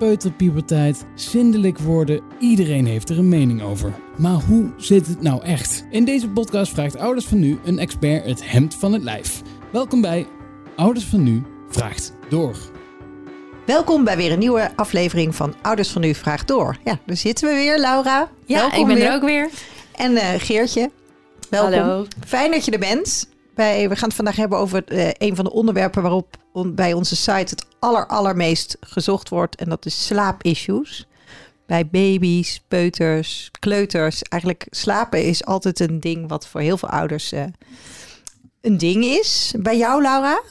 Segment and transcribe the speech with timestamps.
[0.00, 2.20] peuterpuberteit, zindelijk worden.
[2.38, 3.92] Iedereen heeft er een mening over.
[4.16, 5.84] Maar hoe zit het nou echt?
[5.90, 9.42] In deze podcast vraagt Ouders van Nu een expert het hemd van het lijf.
[9.72, 10.26] Welkom bij
[10.76, 12.56] Ouders van Nu vraagt door.
[13.66, 16.76] Welkom bij weer een nieuwe aflevering van Ouders van Nu Vraagt Door.
[16.84, 18.28] Ja, daar zitten we weer, Laura.
[18.44, 19.04] Ja, Welkom ik ben weer.
[19.06, 19.48] er ook weer.
[19.96, 20.90] En eh, Geertje,
[21.50, 21.72] welkom.
[21.78, 22.06] Hallo.
[22.26, 23.28] Fijn dat je er bent.
[23.54, 26.36] We gaan het vandaag hebben over eh, een van de onderwerpen waarop
[26.66, 29.56] bij onze site het aller, allermeest gezocht wordt.
[29.56, 31.06] En dat is slaapissues.
[31.66, 34.22] Bij baby's, peuters, kleuters.
[34.22, 37.44] Eigenlijk slapen is altijd een ding wat voor heel veel ouders eh,
[38.60, 39.54] een ding is.
[39.58, 40.42] Bij jou, Laura?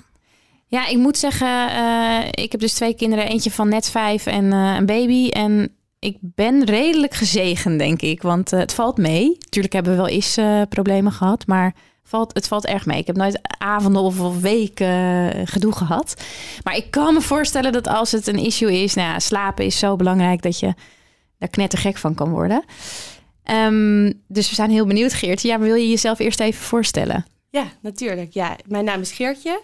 [0.67, 3.27] Ja, ik moet zeggen, eh, ik heb dus twee kinderen.
[3.27, 5.29] Eentje van net vijf en een baby.
[5.29, 8.21] En ik ben redelijk gezegend, denk ik.
[8.21, 9.37] Want het valt mee.
[9.49, 10.37] Tuurlijk hebben we wel eens
[10.69, 11.47] problemen gehad.
[11.47, 11.75] Maar
[12.09, 12.99] valt, het valt erg mee.
[12.99, 16.23] Ik heb nooit avonden of, weken gedoe gehad.
[16.63, 18.93] Maar ik kan me voorstellen dat als het een issue is...
[18.93, 20.73] Nou slapen is zo belangrijk dat je
[21.37, 22.63] daar knettergek van kan worden.
[23.43, 25.41] Ehm, dus we zijn heel benieuwd, Geert.
[25.41, 27.25] Ja, wil je jezelf eerst even voorstellen?
[27.49, 28.33] Ja, natuurlijk.
[28.33, 29.63] Ja, mijn naam is Geertje.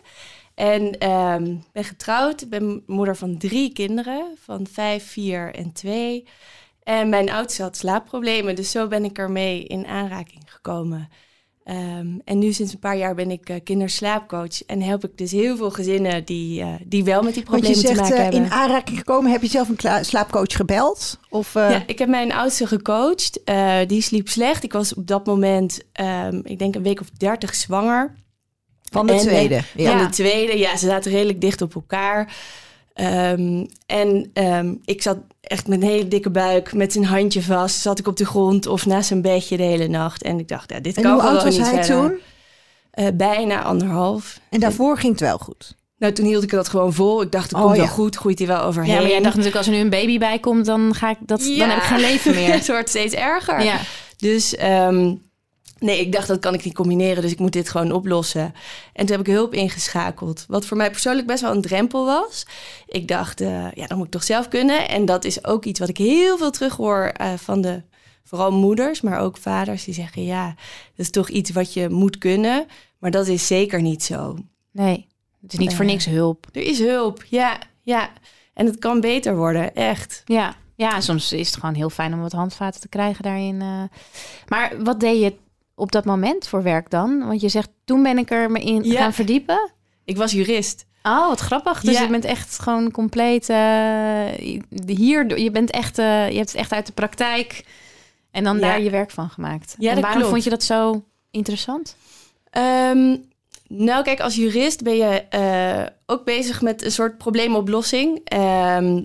[0.56, 2.50] En ehm ben getrouwd.
[2.50, 4.38] Ben moeder van drie kinderen.
[4.44, 6.28] Van vijf, vier en twee.
[6.84, 8.56] En mijn oudste had slaapproblemen.
[8.56, 11.10] Dus zo ben ik ermee in aanraking gekomen.
[11.66, 14.64] Ehm, en nu sinds een paar jaar ben ik eh, kinderslaapcoach.
[14.66, 17.96] En help ik dus heel veel gezinnen die, eh, die wel met die problemen te
[17.96, 18.44] maken eh, hebben.
[18.44, 19.32] in aanraking gekomen.
[19.32, 21.20] Heb je zelf een slaapcoach gebeld?
[21.30, 23.40] Of, Ja, ik heb mijn oudste gecoacht.
[23.88, 24.64] Die sliep slecht.
[24.64, 28.14] Ik was op dat moment, ehm, ik denk een week of dertig zwanger.
[28.92, 29.62] van de En, tweede?
[29.76, 29.98] Ja.
[29.98, 32.36] Van de tweede, ja, ze zaten redelijk dicht op elkaar.
[32.96, 37.80] Ehm, en ehm, ik zat echt met een hele dikke buik, met zijn handje vast,
[37.82, 40.24] zat ik op de grond of naast zijn bedje de hele nacht.
[40.24, 42.10] En ik dacht, ja, dit En kan hoe gewoon oud was niet hij verder.
[42.10, 42.18] toen?
[42.92, 44.40] Eh, bijna anderhalf.
[44.50, 45.76] En daarvoor ging het wel goed.
[45.98, 47.22] Nou, toen hield ik dat gewoon vol.
[47.22, 47.92] Ik dacht, het Oh, komt wel ja.
[47.92, 48.94] goed, groeit hij wel overheen.
[48.94, 51.18] Ja, maar jij dacht natuurlijk als er nu een baby bij komt, dan ga ik
[51.26, 52.54] dat, dan heb ik geen leven meer.
[52.60, 53.64] het wordt steeds erger.
[53.64, 53.80] ja.
[54.18, 55.14] Dus ehm,
[55.78, 58.54] nee, ik dacht dat kan ik niet combineren, dus ik moet dit gewoon oplossen.
[58.94, 62.46] En toen heb ik hulp ingeschakeld, wat voor mij persoonlijk best wel een drempel was.
[62.88, 64.90] Ik dacht, eh, ja, dat moet ik toch zelf kunnen.
[64.90, 67.82] En dat is ook iets wat ik heel veel terughoor eh van de
[68.24, 70.56] vooral moeders, maar ook vaders die zeggen, ja, dat
[71.06, 72.66] is toch iets wat je moet kunnen.
[73.00, 74.38] Maar dat is zeker niet zo.
[74.72, 75.08] Nee,
[75.42, 75.92] het is niet voor Eh.
[75.92, 76.48] niks hulp.
[76.52, 78.10] Er is hulp, ja, ja.
[78.54, 80.22] En het kan beter worden, echt.
[80.26, 80.56] Ja.
[80.76, 83.58] ja, soms is het gewoon heel fijn om wat handvaten te krijgen daarin.
[84.48, 85.34] Maar wat deed je
[85.76, 87.28] op dat moment voor werk dan?
[87.28, 89.00] Want je zegt, toen ben ik er me in Ja.
[89.02, 89.72] gaan verdiepen.
[90.06, 90.86] Ik was jurist.
[91.04, 91.82] Oh, wat grappig.
[91.82, 92.02] Dus Ja.
[92.02, 93.58] je bent echt gewoon compleet eh,
[94.86, 95.40] hier.
[95.40, 97.66] Je bent echt, eh, je hebt het echt uit de praktijk
[98.32, 98.62] en dan Ja.
[98.62, 99.76] daar je werk van gemaakt.
[99.80, 100.32] Ja, en waarom klopt.
[100.32, 101.96] vond je dat zo interessant?
[102.50, 103.18] Ehm,
[103.68, 108.20] nou, kijk, als jurist ben je eh, ook bezig met een soort probleemoplossing.
[108.24, 109.04] Ehm,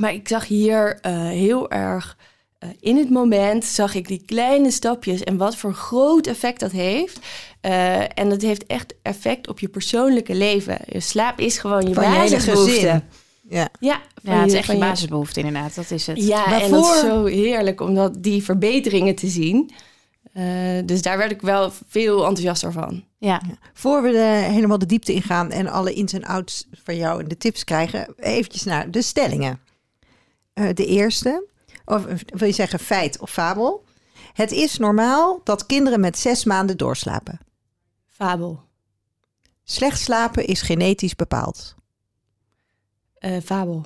[0.00, 0.98] maar ik zag hier
[1.30, 2.16] heel erg
[2.58, 6.72] eh, in het moment, zag ik die kleine stapjes en wat voor groot effect dat
[6.72, 7.18] heeft.
[7.60, 10.78] Eh, en dat heeft echt effect op je persoonlijke leven.
[10.86, 13.02] Je slaap is gewoon je Van basisbehoefte.
[13.48, 13.68] Ja.
[13.80, 15.74] Ja, het is echt je basisbehoefte inderdaad.
[15.74, 16.24] Dat is het.
[16.26, 19.70] Ja, Maar en dat is voor- zo heerlijk om dat, die verbeteringen te zien.
[20.32, 20.44] Eh,
[20.84, 23.04] dus daar werd ik wel veel enthousiaster van.
[23.18, 23.40] Ja.
[23.72, 27.28] Voor we de, helemaal de diepte ingaan en alle ins en outs van jou en
[27.28, 29.60] de tips krijgen, eventjes naar de stellingen.
[30.52, 31.46] Eh, de eerste,
[31.88, 33.84] of wil je zeggen feit of fabel?
[34.32, 37.38] Het is normaal dat kinderen met zes maanden doorslapen.
[38.06, 38.62] Fabel.
[39.64, 41.74] Slecht slapen is genetisch bepaald.
[43.18, 43.84] Eh, fabel.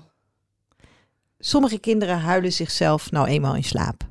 [1.38, 4.08] Sommige kinderen huilen zichzelf nou eenmaal in slaap.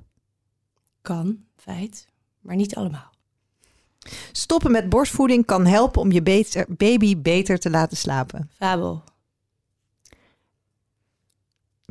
[1.02, 2.06] Kan, feit,
[2.40, 3.10] maar niet allemaal.
[4.32, 8.50] Stoppen met borstvoeding kan helpen om je beter- baby beter te laten slapen.
[8.54, 9.04] Fabel.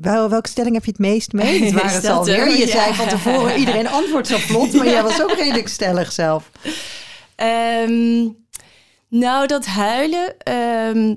[0.00, 1.64] Wel, welke stelling heb je het meest mee?
[1.64, 2.38] Het waren het alweer.
[2.38, 2.50] er?
[2.50, 2.66] Je Ja.
[2.66, 6.50] zei van tevoren, iedereen antwoordt zo vlot, maar jij was ook redelijk stellig zelf.
[7.36, 8.28] Ehm,
[9.08, 11.14] nou, dat huilen, ehm,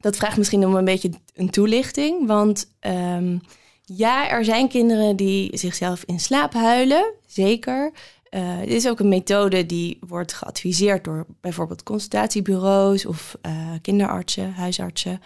[0.00, 2.26] dat vraagt misschien om een beetje een toelichting.
[2.26, 3.38] Want ehm,
[3.84, 7.92] ja, er zijn kinderen die zichzelf in slaap huilen, zeker.
[8.30, 14.52] Eh, dit is ook een methode die wordt geadviseerd door bijvoorbeeld consultatiebureaus of eh, kinderartsen,
[14.52, 15.20] huisartsen.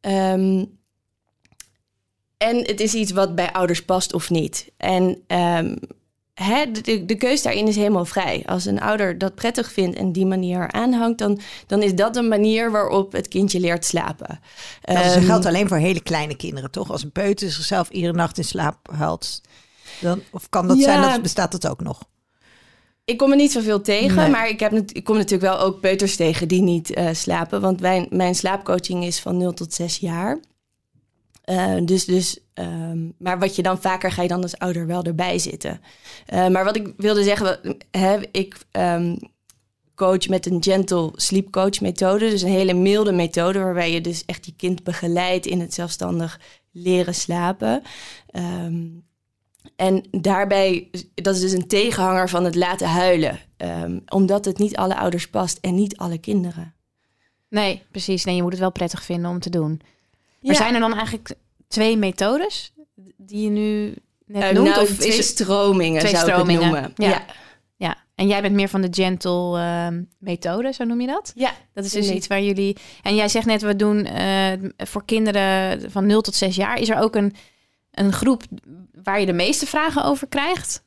[0.00, 0.64] Ehm,
[2.38, 4.70] en het is iets wat bij ouders past of niet.
[4.76, 5.78] En um,
[6.34, 8.42] hè, de, de keus daarin is helemaal vrij.
[8.46, 12.28] Als een ouder dat prettig vindt en die manier aanhangt, dan, dan is dat een
[12.28, 14.40] manier waarop het kindje leert slapen.
[14.80, 16.90] Dat um, geldt alleen voor hele kleine kinderen, toch?
[16.90, 19.42] Als een peuter zichzelf iedere nacht in slaap huilt,
[20.00, 22.02] dan, of kan dat zijn, dat bestaat dat ook nog?
[23.04, 26.16] Ik kom er niet zoveel tegen, maar ik, heb, ik kom natuurlijk wel ook peuters
[26.16, 27.60] tegen die niet uh, slapen.
[27.60, 30.40] Want mijn, mijn slaapcoaching is van 0 tot 6 jaar.
[31.50, 35.02] Uh, dus, dus, um, maar wat je dan vaker ga je dan als ouder wel
[35.02, 35.80] erbij zitten.
[36.32, 39.18] Uh, maar wat ik wilde zeggen, hè, ik um,
[39.94, 42.30] coach met een gentle sleep coach methode.
[42.30, 46.40] Dus een hele milde methode waarbij je dus echt je kind begeleidt in het zelfstandig
[46.72, 47.82] leren slapen.
[48.32, 49.06] Um,
[49.76, 53.38] en daarbij, dat is dus een tegenhanger van het laten huilen.
[54.08, 56.74] Omdat het niet alle ouders past en niet alle kinderen.
[57.48, 58.24] Nee, precies.
[58.24, 59.80] Nee, je moet het wel prettig vinden om te doen.
[60.40, 61.34] Maar zijn er dan eigenlijk
[61.68, 62.72] twee methodes
[63.16, 63.94] die je nu
[64.26, 64.68] net uh, noemt?
[64.68, 66.68] Nou, of twee stromingen twee zou stromingen.
[66.68, 66.92] ik het noemen.
[66.96, 67.08] Ja.
[67.08, 67.24] ja.
[67.76, 67.96] ja.
[68.14, 71.32] En jij bent meer van de gentle uh, methode, zo noem je dat?
[71.34, 71.52] Ja.
[71.74, 72.16] Dat is dus nee.
[72.16, 72.76] iets waar jullie...
[73.02, 76.80] En jij zegt net, we doen uh, voor kinderen van 0 tot 6 jaar...
[76.80, 77.34] is er ook een,
[77.90, 78.42] een groep
[79.02, 80.84] waar je de meeste vragen over krijgt?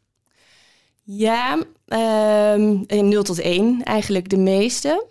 [1.04, 1.58] Ja,
[2.54, 5.06] um, 0 tot 1 eigenlijk de meeste.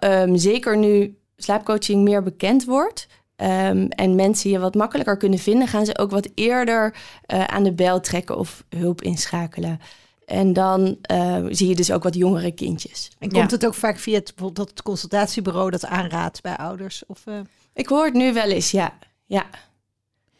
[0.00, 3.06] Um, zeker nu slaapcoaching meer bekend wordt...
[3.36, 6.94] Um, en mensen je wat makkelijker kunnen vinden, gaan ze ook wat eerder
[7.26, 9.80] uh, aan de bel trekken of hulp inschakelen.
[10.26, 13.10] En dan uh, zie je dus ook wat jongere kindjes.
[13.18, 13.56] En komt ja.
[13.56, 17.02] het ook vaak via het, bijvoorbeeld dat consultatiebureau dat aanraadt bij ouders?
[17.06, 17.40] Of, uh...
[17.72, 18.98] Ik hoor het nu wel eens, ja.
[19.24, 19.46] ja.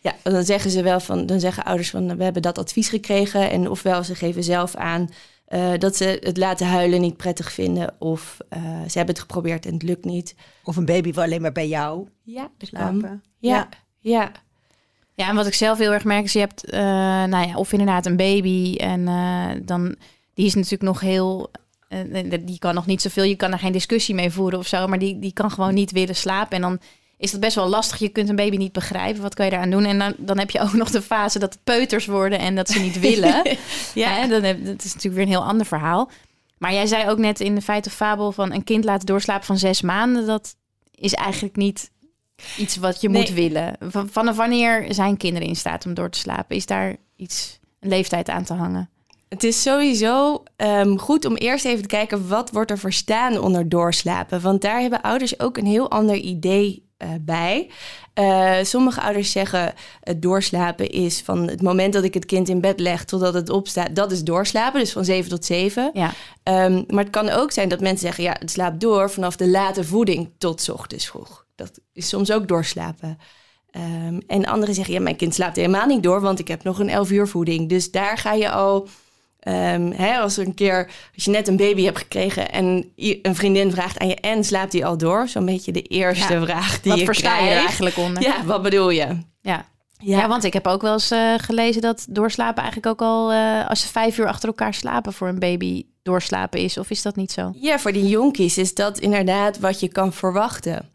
[0.00, 3.50] Ja, dan zeggen ze wel van, dan zeggen ouders van we hebben dat advies gekregen.
[3.50, 5.10] En ofwel ze geven zelf aan
[5.54, 7.94] uh, dat ze het laten huilen niet prettig vinden.
[7.98, 10.34] Of uh, ze hebben het geprobeerd en het lukt niet.
[10.64, 13.22] Of een baby wil alleen maar bij jou ja, slapen.
[13.38, 13.68] Ja, ja,
[13.98, 14.32] ja.
[15.16, 16.80] Ja, en wat ik zelf heel erg merk is, je hebt, uh,
[17.24, 19.04] nou ja, of inderdaad een baby en
[19.64, 19.96] dan,
[20.34, 21.50] die is natuurlijk nog heel,
[22.40, 24.98] die kan nog niet zoveel, je kan er geen discussie mee voeren of zo, maar
[24.98, 26.80] die, die kan gewoon niet willen slapen en dan
[27.24, 27.98] is dat best wel lastig.
[27.98, 29.22] Je kunt een baby niet begrijpen.
[29.22, 29.84] Wat kan je daaraan doen?
[29.84, 32.68] En dan, dan heb je ook nog de fase dat het peuters worden en dat
[32.68, 33.42] ze niet willen.
[33.94, 34.28] ja, hè?
[34.28, 36.10] Dan heb, dat is natuurlijk weer een heel ander verhaal.
[36.58, 39.46] Maar jij zei ook net in de feit of fabel van een kind laten doorslapen
[39.46, 40.26] van zes maanden.
[40.26, 40.56] Dat
[40.94, 41.90] is eigenlijk niet
[42.58, 43.20] iets wat je nee.
[43.20, 43.76] moet willen.
[43.80, 46.56] Van, vanaf wanneer zijn kinderen in staat om door te slapen?
[46.56, 48.88] Is daar iets, een leeftijd aan te hangen?
[49.28, 53.68] Het is sowieso um, goed om eerst even te kijken wat wordt er verstaan onder
[53.68, 54.40] doorslapen.
[54.40, 57.70] Want daar hebben ouders ook een heel ander idee uh, bij.
[58.14, 62.60] Uh, sommige ouders zeggen het doorslapen is van het moment dat ik het kind in
[62.60, 65.90] bed leg totdat het opstaat, dat is doorslapen, dus van 7 tot 7.
[65.94, 66.12] Ja.
[66.64, 69.48] Um, maar het kan ook zijn dat mensen zeggen, ja, het slaapt door vanaf de
[69.48, 71.46] late voeding tot ochtends vroeg.
[71.54, 73.18] Dat is soms ook doorslapen.
[73.76, 76.78] Um, en anderen zeggen, ja, mijn kind slaapt helemaal niet door, want ik heb nog
[76.78, 77.68] een 11 uur voeding.
[77.68, 78.88] Dus daar ga je al
[79.48, 83.70] Um, hè, als een keer, als je net een baby hebt gekregen en een vriendin
[83.70, 85.28] vraagt aan je en slaapt hij al door?
[85.28, 87.52] Zo'n beetje de eerste ja, vraag die wat je versta krijgt.
[87.52, 88.22] je eigenlijk onder?
[88.22, 89.18] Ja, wat bedoel je?
[89.40, 89.66] Ja.
[89.98, 90.20] Ja.
[90.20, 93.68] ja, want ik heb ook wel eens uh, gelezen dat doorslapen eigenlijk ook al uh,
[93.68, 96.78] als ze vijf uur achter elkaar slapen voor een baby doorslapen is.
[96.78, 97.52] Of is dat niet zo?
[97.54, 100.90] Ja, voor die jonkies is dat inderdaad wat je kan verwachten.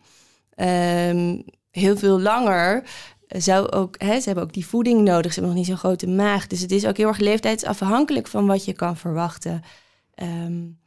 [0.56, 2.84] Um, heel veel langer
[3.30, 5.34] zou ook, hè, ze hebben ook die voeding nodig.
[5.34, 6.48] Ze hebben nog niet zo'n grote maag.
[6.48, 9.62] Dus het is ook heel erg leeftijdsafhankelijk van wat je kan verwachten.
[10.16, 10.80] Um,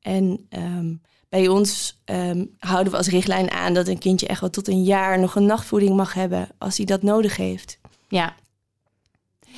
[0.00, 4.50] en um, bij ons um, houden we als richtlijn aan dat een kindje echt wel
[4.50, 7.78] tot een jaar nog een nachtvoeding mag hebben als hij dat nodig heeft.
[8.08, 8.34] Ja.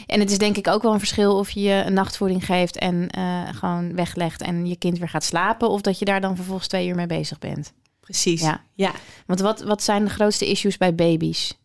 [0.06, 3.08] En het is denk ik ook wel een verschil of je een nachtvoeding geeft en
[3.18, 6.68] uh, gewoon weglegt en je kind weer gaat slapen, of dat je daar dan vervolgens
[6.68, 7.72] twee uur mee bezig bent.
[8.00, 8.40] Precies.
[8.40, 8.64] Ja.
[8.74, 8.92] ja.
[9.26, 11.60] Want wat, wat zijn de grootste issues bij baby's?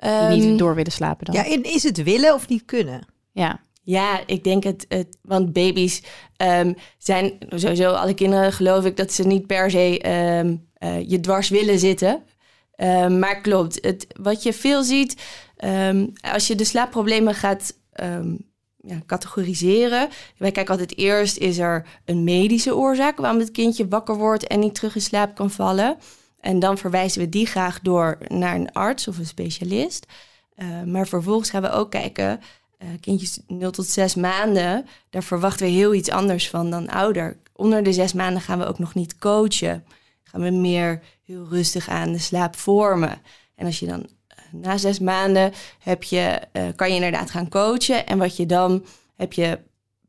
[0.00, 1.34] Die niet door willen slapen dan.
[1.34, 3.06] Ja, en is het willen of niet kunnen?
[3.32, 3.60] Ja.
[3.82, 6.02] Ja, ik denk het, het want baby's
[6.36, 11.20] um, zijn sowieso alle kinderen geloof ik dat ze niet per se um, uh, je
[11.20, 12.22] dwars willen zitten.
[12.76, 15.22] Um, maar klopt, het, wat je veel ziet
[16.32, 17.74] als je de slaapproblemen gaat
[18.82, 20.08] ja, categoriseren.
[20.36, 24.60] Wij kijken altijd eerst, is er een medische oorzaak waarom het kindje wakker wordt en
[24.60, 25.96] niet terug in slaap kan vallen.
[26.40, 30.06] En dan verwijzen we die graag door naar een arts of een specialist.
[30.56, 32.40] Uh, maar vervolgens gaan we ook kijken,
[32.78, 37.36] uh, kindjes 0 tot 6 maanden, daar verwachten we heel iets anders van dan ouder.
[37.52, 39.84] Onder de 6 maanden gaan we ook nog niet coachen.
[40.22, 43.18] Gaan we meer heel rustig aan de slaap vormen.
[43.54, 46.40] En als je dan uh, na 6 maanden heb je,
[46.76, 48.06] kan je inderdaad gaan coachen.
[48.06, 48.84] En wat je dan
[49.16, 49.58] heb je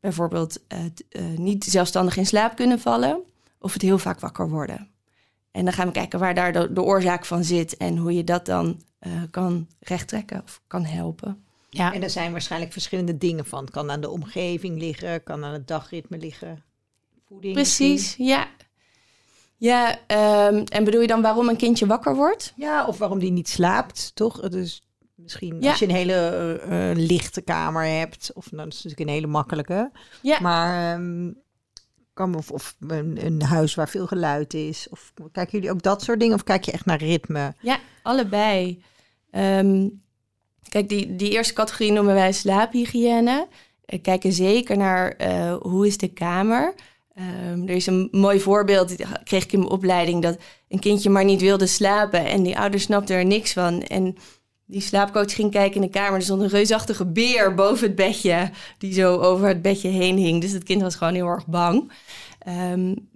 [0.00, 0.60] bijvoorbeeld
[1.36, 3.20] niet zelfstandig in slaap kunnen vallen
[3.58, 4.91] of het heel vaak wakker worden.
[5.52, 8.24] En dan gaan we kijken waar daar de, de oorzaak van zit en hoe je
[8.24, 11.44] dat dan uh, kan rechttrekken of kan helpen.
[11.70, 11.92] Ja.
[11.92, 13.60] En er zijn waarschijnlijk verschillende dingen van.
[13.60, 16.62] Het kan aan de omgeving liggen, kan aan het dagritme liggen.
[17.28, 18.46] Voeding Precies, ja.
[19.56, 22.52] Ja, um, en bedoel je dan waarom een kindje wakker wordt?
[22.56, 24.48] Ja, of waarom die niet slaapt, toch?
[24.48, 24.82] Dus
[25.14, 29.14] misschien als je een hele uh, lichte kamer hebt, of nou, dat is natuurlijk een
[29.14, 29.90] hele makkelijke.
[30.22, 30.40] Ja.
[30.40, 31.41] Maar um,
[32.30, 34.86] of, of een, een, huis waar veel geluid is.
[34.90, 36.34] Of kijken jullie ook dat soort dingen?
[36.34, 37.54] Of kijk je echt naar ritme?
[37.60, 38.82] Ja, allebei.
[39.30, 40.02] Um,
[40.68, 43.48] kijk, die, die eerste categorie noemen wij slaaphygiëne.
[44.02, 46.74] Kijken zeker naar uh, hoe is de kamer.
[47.18, 50.38] Um, er is een mooi voorbeeld, kreeg ik in mijn opleiding, dat
[50.68, 53.82] een kindje maar niet wilde slapen en die ouder snapte er niks van.
[53.82, 54.16] En
[54.66, 56.14] die slaapcoach ging kijken in de kamer.
[56.14, 60.40] Er stond een reusachtige beer boven het bedje, die zo over het bedje heen hing.
[60.40, 61.92] Dus het kind was gewoon heel erg bang.
[62.48, 63.08] Um,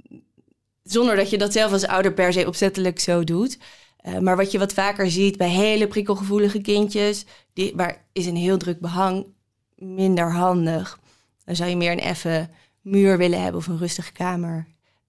[0.82, 3.58] zonder dat je dat zelf als ouder per se opzettelijk zo doet.
[4.06, 8.36] Uh, maar wat je wat vaker ziet bij hele prikkelgevoelige kindjes, die, waar is een
[8.36, 9.26] heel druk behang
[9.74, 10.98] minder handig.
[11.44, 12.48] Dan zou je meer een effe
[12.80, 14.66] muur willen hebben of een rustige kamer.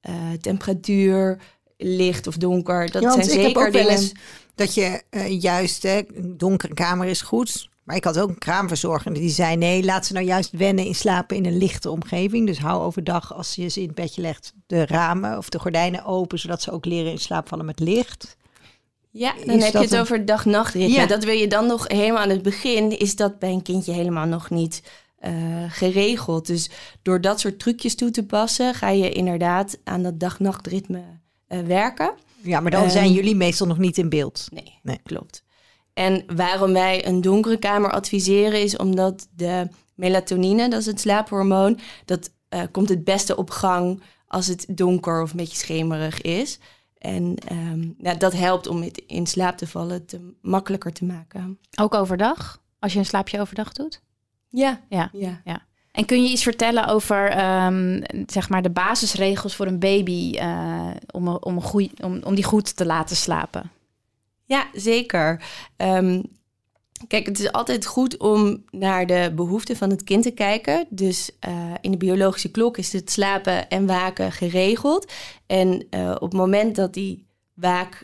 [0.09, 1.41] Uh, temperatuur,
[1.77, 4.11] licht of donker, dat zijn zeker dingen
[4.55, 7.69] dat je uh, juist, hè, een donkere kamer is goed.
[7.83, 10.95] Maar ik had ook een kraamverzorger die zei: nee, laat ze nou juist wennen in
[10.95, 12.47] slapen in een lichte omgeving.
[12.47, 16.05] Dus hou overdag, als je ze in het bedje legt, de ramen of de gordijnen
[16.05, 18.37] open, zodat ze ook leren in slaap vallen met licht.
[19.11, 20.93] Ja, dan heb je het over dag-nachtritme.
[20.93, 21.05] Ja.
[21.05, 24.25] Dat wil je dan nog helemaal aan het begin, is dat bij een kindje helemaal
[24.25, 24.81] nog niet
[25.25, 25.31] uh,
[25.67, 26.47] geregeld.
[26.47, 26.69] Dus
[27.01, 31.03] door dat soort trucjes toe te passen, ga je inderdaad aan dat dag-nachtritme
[31.47, 32.13] werken.
[32.41, 34.47] Ja, maar dan zijn ehm, jullie meestal nog niet in beeld.
[34.49, 35.43] Nee, nee, klopt.
[35.93, 41.79] En waarom wij een donkere kamer adviseren is omdat de melatonine, dat is het slaaphormoon,
[42.05, 46.59] dat uh, komt het beste op gang als het donker of een beetje schemerig is.
[46.97, 51.59] En um, ja, dat helpt om het in slaap te vallen te makkelijker te maken.
[51.79, 52.61] Ook overdag?
[52.79, 54.01] Als je een slaapje overdag doet?
[54.49, 54.81] Ja.
[54.89, 55.09] Ja.
[55.13, 55.41] ja.
[55.43, 55.66] ja.
[55.97, 60.89] En kun je iets vertellen over um, zeg maar de basisregels voor een baby uh,
[61.11, 63.71] om, om, een goeie, om, om die goed te laten slapen?
[64.45, 65.43] Ja, zeker.
[65.77, 66.23] Um,
[67.07, 70.85] kijk, het is altijd goed om naar de behoeften van het kind te kijken.
[70.89, 75.11] Dus uh, in de biologische klok is het slapen en waken geregeld.
[75.47, 77.25] En uh, op het moment dat die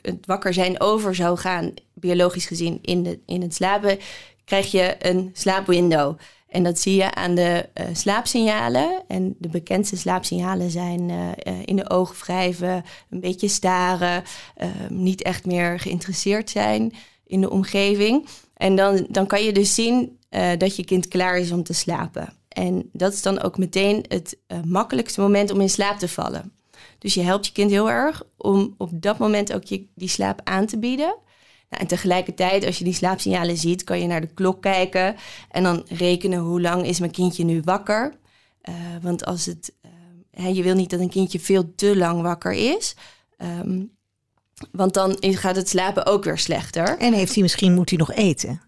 [0.02, 4.00] het wakker zijn over zou gaan, biologisch gezien in, de, in het slapen,
[4.46, 6.18] krijg je een slaapwindow.
[6.54, 9.04] En dat zie je aan de uh, slaapsignalen.
[9.08, 11.30] En de bekendste slaapsignalen zijn uh,
[11.66, 14.24] in de ogen wrijven, een beetje staren,
[14.90, 16.94] niet echt meer geïnteresseerd zijn
[17.26, 18.28] in de omgeving.
[18.54, 20.18] En dan, dan kan je dus zien
[20.58, 22.34] dat je kind klaar is om te slapen.
[22.48, 26.52] En dat is dan ook meteen het makkelijkste moment om in slaap te vallen.
[26.98, 30.42] Dus je helpt je kind heel erg om op dat moment ook je, die slaap
[30.44, 31.16] aan te bieden.
[31.74, 35.16] Nou, en tegelijkertijd, als je die slaapsignalen ziet, kan je naar de klok kijken
[35.50, 38.14] en dan rekenen hoe lang is mijn kindje nu wakker.
[38.70, 39.74] Uh, want als het,
[40.40, 42.96] uh, je wil niet dat een kindje veel te lang wakker is.
[43.38, 43.92] Um,
[44.72, 46.98] want dan gaat het slapen ook weer slechter.
[46.98, 48.62] En heeft hij misschien, moet hij nog eten?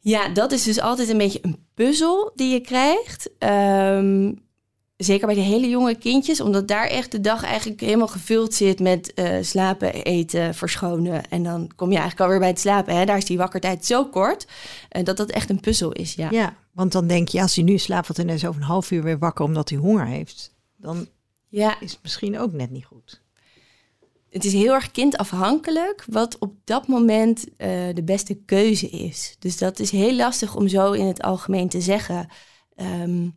[0.00, 3.30] Ja, dat is dus altijd een beetje een puzzel die je krijgt.
[3.38, 4.43] Um,
[4.96, 8.80] zeker bij de hele jonge kindjes, omdat daar echt de dag eigenlijk helemaal gevuld zit
[8.80, 11.30] met uh, slapen, eten, verschonen.
[11.30, 12.96] En dan kom je eigenlijk alweer bij het slapen.
[12.96, 13.04] Hè?
[13.04, 14.46] Daar is die wakkertijd zo kort
[14.96, 16.14] uh, dat dat echt een puzzel is.
[16.14, 16.30] Ja.
[16.30, 18.90] ja, want dan denk je, als hij nu slaapt, en hij is over een half
[18.90, 21.08] uur weer wakker omdat hij honger heeft, dan
[21.48, 21.80] ja.
[21.80, 23.22] is het misschien ook net niet goed.
[24.30, 27.48] Het is heel erg kindafhankelijk wat op dat moment uh,
[27.94, 29.36] de beste keuze is.
[29.38, 32.28] Dus dat is heel lastig om zo in het algemeen te zeggen.
[32.76, 33.34] Um,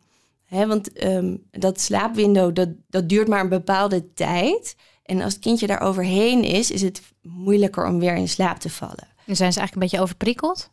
[0.48, 4.76] Want um, dat slaapwindow, dat, dat duurt maar een bepaalde tijd.
[5.04, 8.70] En als het kindje daar overheen is, is het moeilijker om weer in slaap te
[8.70, 9.08] vallen.
[9.26, 10.70] En zijn ze eigenlijk een beetje overprikkeld?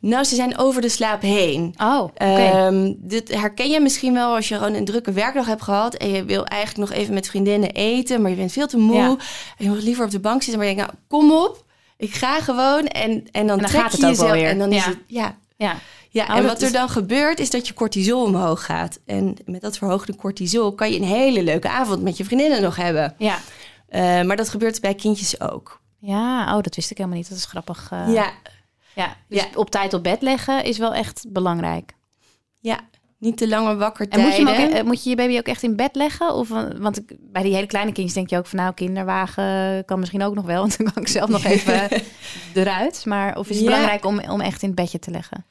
[0.00, 1.74] Nou, ze zijn over de slaap heen.
[1.76, 2.66] Oh, okay.
[2.66, 5.94] um, dit herken je misschien wel als je gewoon een drukke werkdag hebt gehad...
[5.94, 8.22] en je wil eigenlijk nog even met vriendinnen eten...
[8.22, 9.16] maar je bent veel te moe ja.
[9.58, 10.58] en je moet liever op de bank zitten...
[10.58, 11.64] maar je denkt, nou, kom op,
[11.96, 14.32] ik ga gewoon en, en dan, en dan trek gaat het je jezelf...
[14.32, 14.76] En dan ja.
[14.76, 15.36] is het, ja...
[15.56, 15.76] ja.
[16.16, 19.00] Ja, oh, en wat er dan gebeurt is dat je cortisol omhoog gaat.
[19.06, 22.76] En met dat verhoogde cortisol kan je een hele leuke avond met je vriendinnen nog
[22.76, 23.14] hebben.
[23.18, 23.38] Ja.
[23.90, 25.80] Uh, maar dat gebeurt bij kindjes ook.
[25.98, 27.28] Ja, oh, dat wist ik helemaal niet.
[27.28, 27.90] Dat is grappig.
[27.92, 28.30] Uh, ja.
[28.94, 29.46] Ja, dus ja.
[29.54, 31.92] op tijd op bed leggen is wel echt belangrijk.
[32.60, 32.80] Ja,
[33.18, 35.76] niet te lange wakker En moet je, ook, moet je je baby ook echt in
[35.76, 36.34] bed leggen?
[36.34, 38.58] Of, want bij die hele kleine kindjes denk je ook van...
[38.58, 40.60] nou, kinderwagen kan misschien ook nog wel...
[40.60, 41.88] want dan kan ik zelf nog even
[42.54, 43.04] eruit.
[43.04, 43.70] Maar of is het ja.
[43.70, 45.44] belangrijk om, om echt in het bedje te leggen?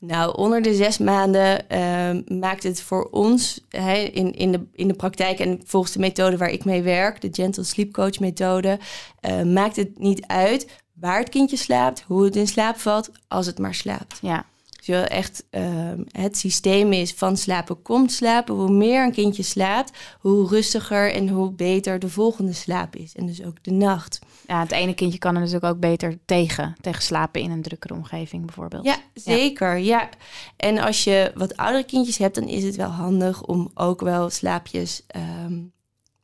[0.00, 4.88] Nou, onder de zes maanden ehm, maakt het voor ons hè, in, in, de, in
[4.88, 8.78] de praktijk en volgens de methode waar ik mee werk, de Gentle Sleep Coach methode,
[9.20, 13.46] uh, maakt het niet uit waar het kindje slaapt, hoe het in slaap valt, als
[13.46, 14.18] het maar slaapt.
[14.22, 14.44] Ja.
[14.84, 18.54] Dus echt ehm, het systeem is van slapen komt slapen.
[18.54, 23.14] Hoe meer een kindje slaapt, hoe rustiger en hoe beter de volgende slaap is.
[23.14, 24.18] En dus ook de nacht.
[24.50, 27.94] Ja, het ene kindje kan er natuurlijk ook beter tegen, tegen slapen in een drukkere
[27.94, 28.84] omgeving bijvoorbeeld.
[28.84, 29.76] Ja, zeker.
[29.76, 30.08] Ja.
[30.56, 34.30] En als je wat oudere kindjes hebt, dan is het wel handig om ook wel
[34.30, 35.02] slaapjes...
[35.46, 35.72] Um,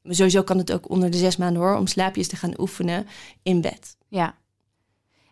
[0.03, 3.07] sowieso kan het ook onder de zes maanden hoor, om slaapjes te gaan oefenen
[3.43, 3.97] in bed.
[4.09, 4.35] Ja,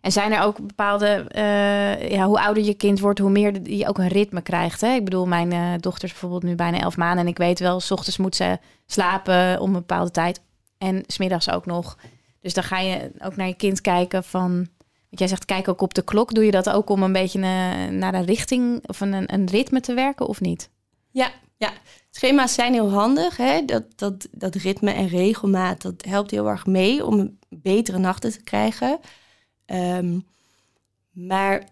[0.01, 3.87] en zijn er ook bepaalde, uh, ja, hoe ouder je kind wordt, hoe meer je
[3.87, 4.81] ook een ritme krijgt.
[4.81, 4.93] Hè?
[4.93, 7.79] Ik bedoel, mijn uh, dochter is bijvoorbeeld nu bijna elf maanden en ik weet wel,
[7.79, 10.41] s ochtends moet ze slapen om een bepaalde tijd
[10.77, 11.97] en smiddags ook nog.
[12.45, 15.81] Dus dan ga je ook naar je kind kijken van, want jij zegt kijk ook
[15.81, 16.33] op de klok.
[16.33, 17.45] Doe je dat ook om een beetje uh,
[17.97, 20.69] naar een richting of een, een ritme te werken of niet?
[21.11, 21.71] Ja, ja.
[22.09, 23.37] Schema's zijn heel handig.
[23.37, 23.65] Hè?
[23.65, 28.43] Dat, dat, dat ritme en regelmaat, dat helpt heel erg mee om betere nachten te
[28.43, 28.99] krijgen.
[29.65, 30.25] Um,
[31.11, 31.63] maar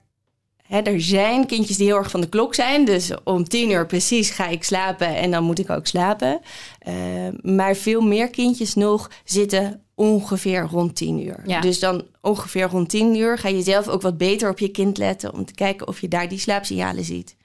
[0.70, 2.86] er zijn kindjes die heel erg van de klok zijn.
[2.86, 6.39] Dus om tien uur precies ga ik slapen en dan moet ik ook slapen.
[6.88, 6.93] Uh,
[7.41, 11.43] maar veel meer kindjes nog zitten ongeveer rond tien uur.
[11.46, 11.62] Ja.
[11.62, 14.98] Dus dan ongeveer rond tien uur ga je zelf ook wat beter op je kind
[14.98, 15.34] letten...
[15.34, 17.36] om te kijken of je daar die slaapsignalen ziet.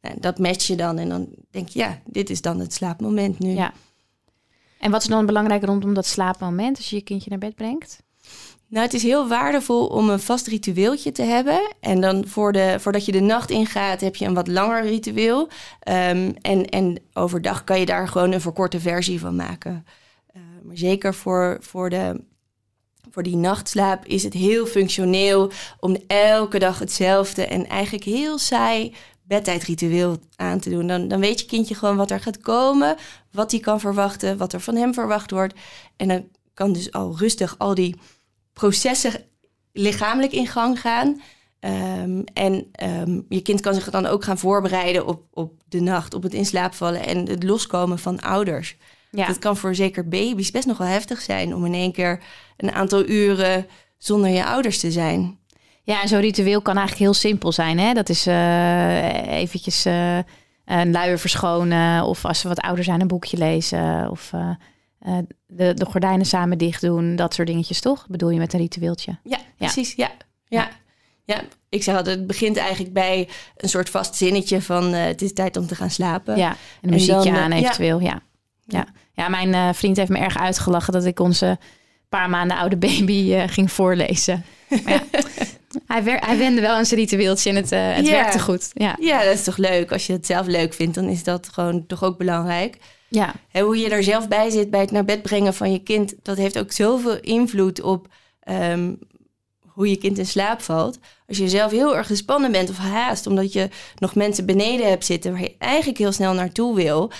[0.00, 3.38] Nou, dat match je dan en dan denk je, ja, dit is dan het slaapmoment
[3.38, 3.50] nu.
[3.50, 3.72] Ja.
[4.78, 8.02] En wat is dan belangrijk rondom dat slaapmoment als je je kindje naar bed brengt?
[8.72, 11.74] Nou, het is heel waardevol om een vast ritueeltje te hebben.
[11.80, 15.40] En dan voor de, voordat je de nacht ingaat, heb je een wat langer ritueel.
[15.40, 19.86] Um, en, en overdag kan je daar gewoon een verkorte versie van maken.
[20.36, 22.20] Uh, maar zeker voor, voor, de,
[23.10, 25.50] voor die nachtslaap is het heel functioneel
[25.80, 30.86] om elke dag hetzelfde en eigenlijk heel saai bedtijdritueel aan te doen.
[30.86, 32.96] Dan, dan weet je kindje gewoon wat er gaat komen,
[33.30, 35.54] wat hij kan verwachten, wat er van hem verwacht wordt.
[35.96, 37.96] En dan kan dus al rustig al die
[38.52, 39.24] processen
[39.72, 41.20] lichamelijk in gang gaan.
[41.60, 46.14] Um, en um, je kind kan zich dan ook gaan voorbereiden op, op de nacht,
[46.14, 48.76] op het in slaap vallen en het loskomen van ouders.
[49.10, 49.26] Ja.
[49.26, 52.22] Dat kan voor zeker baby's best nog wel heftig zijn om in één keer
[52.56, 53.66] een aantal uren
[53.98, 55.38] zonder je ouders te zijn.
[55.82, 57.78] Ja, en zo'n ritueel kan eigenlijk heel simpel zijn.
[57.78, 57.92] Hè?
[57.92, 60.18] Dat is uh, eventjes uh,
[60.64, 64.50] een luier verschonen of als ze wat ouder zijn een boekje lezen of uh,
[65.06, 68.06] uh, de, de gordijnen samen dicht doen, dat soort dingetjes toch?
[68.08, 69.18] Bedoel je met een ritueeltje?
[69.24, 69.94] Ja, precies.
[69.94, 70.10] Ja.
[70.46, 70.68] Ja.
[71.24, 71.42] ja.
[71.68, 75.32] ik zeg altijd, het begint eigenlijk bij een soort vast zinnetje van uh, het is
[75.32, 76.36] tijd om te gaan slapen.
[76.36, 78.20] Ja, en een muziekje dan, aan eventueel, ja.
[78.64, 78.86] ja.
[79.14, 81.58] Ja, mijn uh, vriend heeft me erg uitgelachen dat ik onze
[82.08, 84.44] paar maanden oude baby ging voorlezen.
[84.68, 85.02] Maar ja,
[85.92, 88.70] hij, wer hij wende wel aan zijn ritueeltje en het, het werkte goed.
[88.72, 88.96] Ja.
[89.00, 89.92] ja, dat is toch leuk.
[89.92, 92.76] Als je het zelf leuk vindt, dan is dat gewoon toch ook belangrijk.
[93.14, 93.34] Ja.
[93.50, 96.14] En hoe je er zelf bij zit bij het naar bed brengen van je kind,
[96.22, 98.08] dat heeft ook zoveel invloed op
[98.48, 98.98] um,
[99.66, 100.98] hoe je kind in slaap valt.
[101.28, 105.04] Als je zelf heel erg gespannen bent of haast, omdat je nog mensen beneden hebt
[105.04, 107.10] zitten waar je eigenlijk heel snel naartoe wil,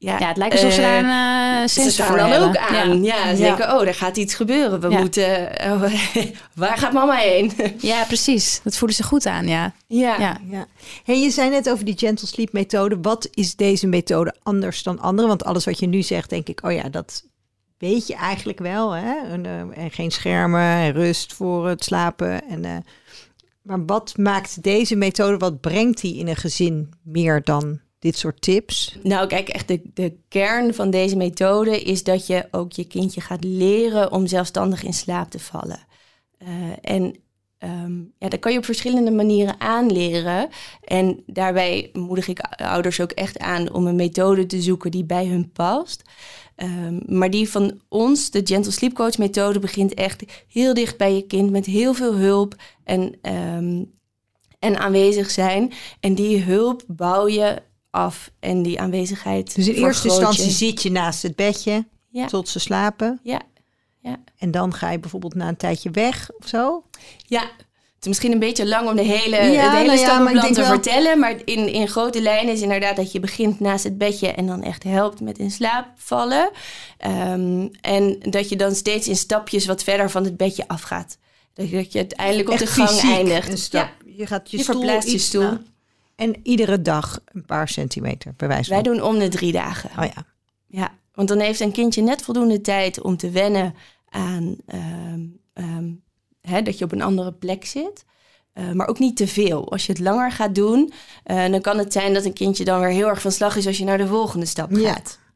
[0.00, 3.02] ja, ja, het lijkt alsof ze daar een uh, sensor voor dan ook aan.
[3.02, 4.80] Ja, ja ze denken, oh, er gaat iets gebeuren.
[4.80, 5.50] We moeten...
[5.64, 5.82] Oh,
[6.54, 7.52] waar gaat mama heen?
[7.78, 8.60] ja, precies.
[8.64, 9.74] Dat voelen ze goed aan, ja.
[9.86, 10.38] Ja.
[10.50, 10.66] ja.
[11.04, 12.98] Hey, je zei net over die gentle sleep methode.
[13.02, 15.28] Wat is deze methode anders dan andere?
[15.28, 17.24] Want alles wat je nu zegt, denk ik, oh ja, dat
[17.78, 18.90] weet je eigenlijk wel.
[18.90, 19.16] Hè?
[19.16, 22.48] En, uh, en geen schermen, en rust voor het slapen.
[22.48, 22.76] En, uh,
[23.62, 28.40] maar wat maakt deze methode, wat brengt die in een gezin meer dan dit soort
[28.40, 28.96] tips?
[29.02, 33.20] Nou, kijk, echt de, de kern van deze methode is dat je ook je kindje
[33.20, 35.86] gaat leren om zelfstandig in slaap te vallen.
[36.42, 36.48] Uh,
[36.80, 37.16] en
[37.58, 40.48] um, ja, dat kan je op verschillende manieren aanleren.
[40.84, 45.26] En daarbij moedig ik ouders ook echt aan om een methode te zoeken die bij
[45.26, 46.02] hun past.
[46.56, 51.14] Um, maar die van ons, de Gentle Sleep Coach methode, begint echt heel dicht bij
[51.14, 53.92] je kind met heel veel hulp en, um,
[54.58, 55.72] en aanwezig zijn.
[56.00, 59.54] En die hulp bouw je af en die aanwezigheid.
[59.54, 62.26] Dus in eerste instantie zit je naast het bedje ja.
[62.26, 63.20] tot ze slapen.
[63.22, 63.40] Ja.
[63.98, 64.16] ja.
[64.38, 66.84] En dan ga je bijvoorbeeld na een tijdje weg of zo?
[67.26, 67.40] Ja,
[67.98, 70.60] het is misschien een beetje lang om de hele, ja, de hele nou stappenplan te
[70.60, 70.70] wel...
[70.70, 71.18] vertellen.
[71.18, 74.62] Maar in, in grote lijnen is inderdaad dat je begint naast het bedje en dan
[74.62, 76.50] echt helpt met in slaap vallen.
[77.06, 81.18] Um, en dat je dan steeds in stapjes wat verder van het bedje afgaat.
[81.54, 83.72] Dat je, dat je uiteindelijk op de gang eindigt.
[83.72, 83.92] Ja.
[84.06, 85.58] Je gaat je, je stoel verplaatst je stoel.
[86.18, 88.82] En iedere dag een paar centimeter, bij wijze van.
[88.82, 89.90] Wij doen om de drie dagen.
[89.98, 90.24] Oh ja.
[90.66, 93.74] Ja, want dan heeft een kindje net voldoende tijd om te wennen
[94.08, 96.02] aan um, um,
[96.40, 98.04] hè, dat je op een andere plek zit.
[98.54, 99.70] Uh, maar ook niet te veel.
[99.70, 100.92] Als je het langer gaat doen,
[101.26, 103.66] uh, dan kan het zijn dat een kindje dan weer heel erg van slag is
[103.66, 105.18] als je naar de volgende stap gaat.
[105.20, 105.27] Ja,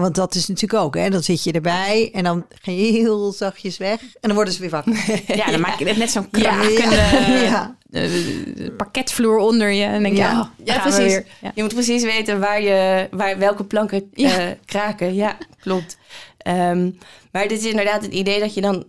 [0.00, 1.10] want dat is natuurlijk ook, hè?
[1.10, 4.60] Dan zit je erbij en dan ga je heel zachtjes weg en dan worden ze
[4.60, 4.94] weer wakker.
[5.36, 8.70] Ja, dan maak je net zo'n krakende ja, ja.
[8.76, 9.84] parketvloer onder je.
[9.84, 11.20] En denk ja, je, ja, precies.
[11.54, 15.14] Je moet precies weten waar je, waar, welke planken uh, kraken.
[15.14, 15.98] Ja, klopt.
[16.46, 16.98] Um,
[17.32, 18.84] maar dit is inderdaad het idee dat je dan,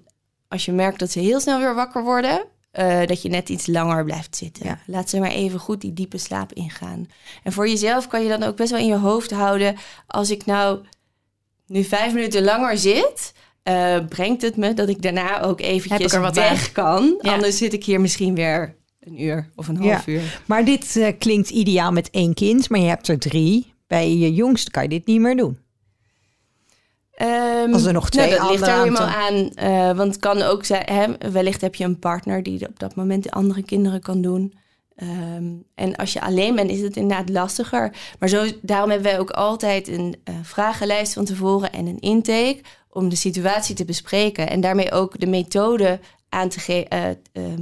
[0.47, 2.45] als je merkt dat ze heel snel weer wakker worden,
[2.79, 4.79] uh, dat je net iets langer blijft zitten.
[4.85, 7.07] Laat ze maar even goed die diepe slaap ingaan.
[7.43, 9.75] En voor jezelf kan je dan ook best wel in je hoofd houden.
[10.07, 10.79] Als ik nou
[11.67, 16.21] nu vijf minuten langer zit, uh, brengt het me dat ik daarna ook eventjes er
[16.21, 17.19] wat weg kan.
[17.21, 20.41] Anders zit ik hier misschien weer een uur of een half uur.
[20.45, 23.73] Maar dit uh, klinkt ideaal met één kind, maar je hebt er drie.
[23.87, 25.57] Bij je jongste kan je dit niet meer doen.
[27.21, 29.49] Um, Als er nog twee nou, dat ligt er helemaal aan.
[29.55, 32.95] Uh, want het kan ook zijn, hè, wellicht heb je een partner die op dat
[32.95, 34.53] moment de andere kinderen kan doen.
[35.03, 37.93] Um, en als je alleen bent, is het inderdaad lastiger.
[38.19, 42.61] Maar zo, daarom hebben wij ook altijd een uh, vragenlijst van tevoren en een intake
[42.89, 44.49] om de situatie te bespreken.
[44.49, 45.99] En daarmee ook de methode
[46.29, 46.87] aan te geven,
[47.33, 47.53] uh, uh,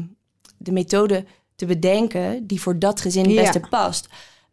[0.58, 4.08] de methode te bedenken die voor dat gezin het beste past.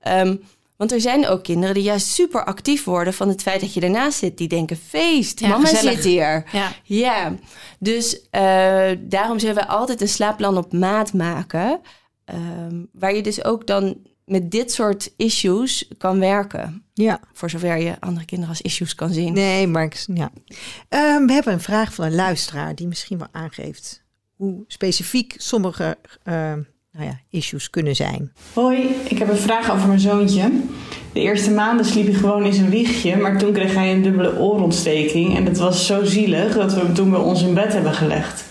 [0.09, 0.43] Um,
[0.83, 3.81] want er zijn ook kinderen die juist super actief worden van het feit dat je
[3.81, 4.39] ernaast zit.
[4.39, 6.45] Die denken, feest, mama zit hier.
[6.53, 7.35] Ja, ja.
[7.79, 11.81] dus uh, daarom zullen we altijd een slaapplan op maat maken.
[12.25, 16.85] Um, waar je dus ook dan met dit soort issues kan werken.
[16.95, 17.21] Ja.
[17.33, 19.33] Voor zover je andere kinderen als issues kan zien.
[19.33, 20.31] Nee, maar ja.
[20.89, 24.05] Um, we hebben een vraag van een luisteraar die misschien wel aangeeft
[24.37, 26.53] hoe specifiek sommige uh,
[26.93, 28.33] nou ja, issues kunnen zijn.
[28.53, 30.51] Hoi, ik heb een vraag over mijn zoontje.
[31.13, 34.39] De eerste maanden sliep hij gewoon in zijn wiegje, maar toen kreeg hij een dubbele
[34.39, 35.37] oorontsteking.
[35.37, 38.45] En dat was zo zielig dat we hem toen bij ons in bed hebben gelegd.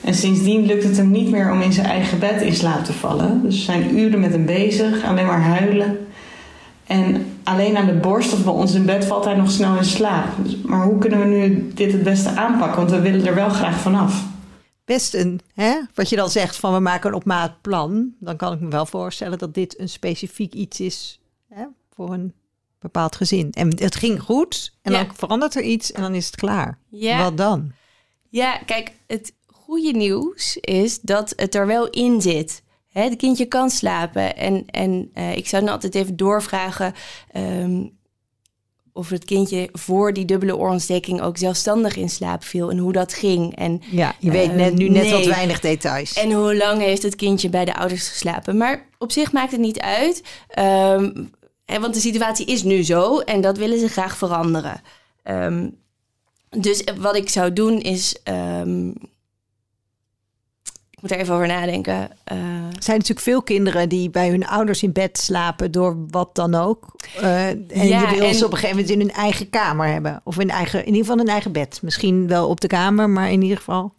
[0.00, 2.92] En sindsdien lukt het hem niet meer om in zijn eigen bed in slaap te
[2.92, 3.42] vallen.
[3.42, 5.98] Dus we zijn uren met hem bezig, alleen maar huilen.
[6.86, 9.84] En alleen aan de borst of bij ons in bed valt hij nog snel in
[9.84, 10.26] slaap.
[10.42, 12.76] Dus, maar hoe kunnen we nu dit het beste aanpakken?
[12.76, 14.24] Want we willen er wel graag vanaf
[14.86, 18.36] best een, hè, wat je dan zegt van we maken een op maat plan, dan
[18.36, 22.34] kan ik me wel voorstellen dat dit een specifiek iets is hè, voor een
[22.78, 23.52] bepaald gezin.
[23.52, 26.78] En het ging goed en dan verandert er iets en dan is het klaar.
[26.88, 27.22] Ja.
[27.22, 27.72] Wat dan?
[28.28, 32.62] Ja, kijk, het goede nieuws is dat het er wel in zit.
[32.88, 34.36] Het kindje kan slapen.
[34.36, 36.94] En, en uh, ik zou dan altijd even doorvragen.
[37.36, 37.98] Um,
[38.96, 43.14] of het kindje voor die dubbele oorontsteking ook zelfstandig in slaap viel en hoe dat
[43.14, 43.56] ging.
[43.56, 46.12] En, ja, je weet net, nu net wat weinig details.
[46.12, 48.56] En hoe lang heeft het kindje bij de ouders geslapen.
[48.56, 50.22] Maar op zich maakt het niet uit,
[50.58, 51.30] um,
[51.80, 54.80] want de situatie is nu zo en dat willen ze graag veranderen.
[55.24, 55.76] Um,
[56.50, 59.15] dus wat ik zou doen is um, ik
[61.06, 61.94] moet er even over nadenken.
[61.94, 62.36] Uh...
[62.76, 66.54] Er zijn natuurlijk veel kinderen die bij hun ouders in bed slapen door wat dan
[66.54, 66.86] ook.
[67.20, 70.20] Uh, en ja, je wil ze op een gegeven moment in hun eigen kamer hebben.
[70.24, 71.78] Of in, eigen, in ieder geval een eigen bed.
[71.82, 73.92] Misschien wel op de kamer, maar in ieder geval.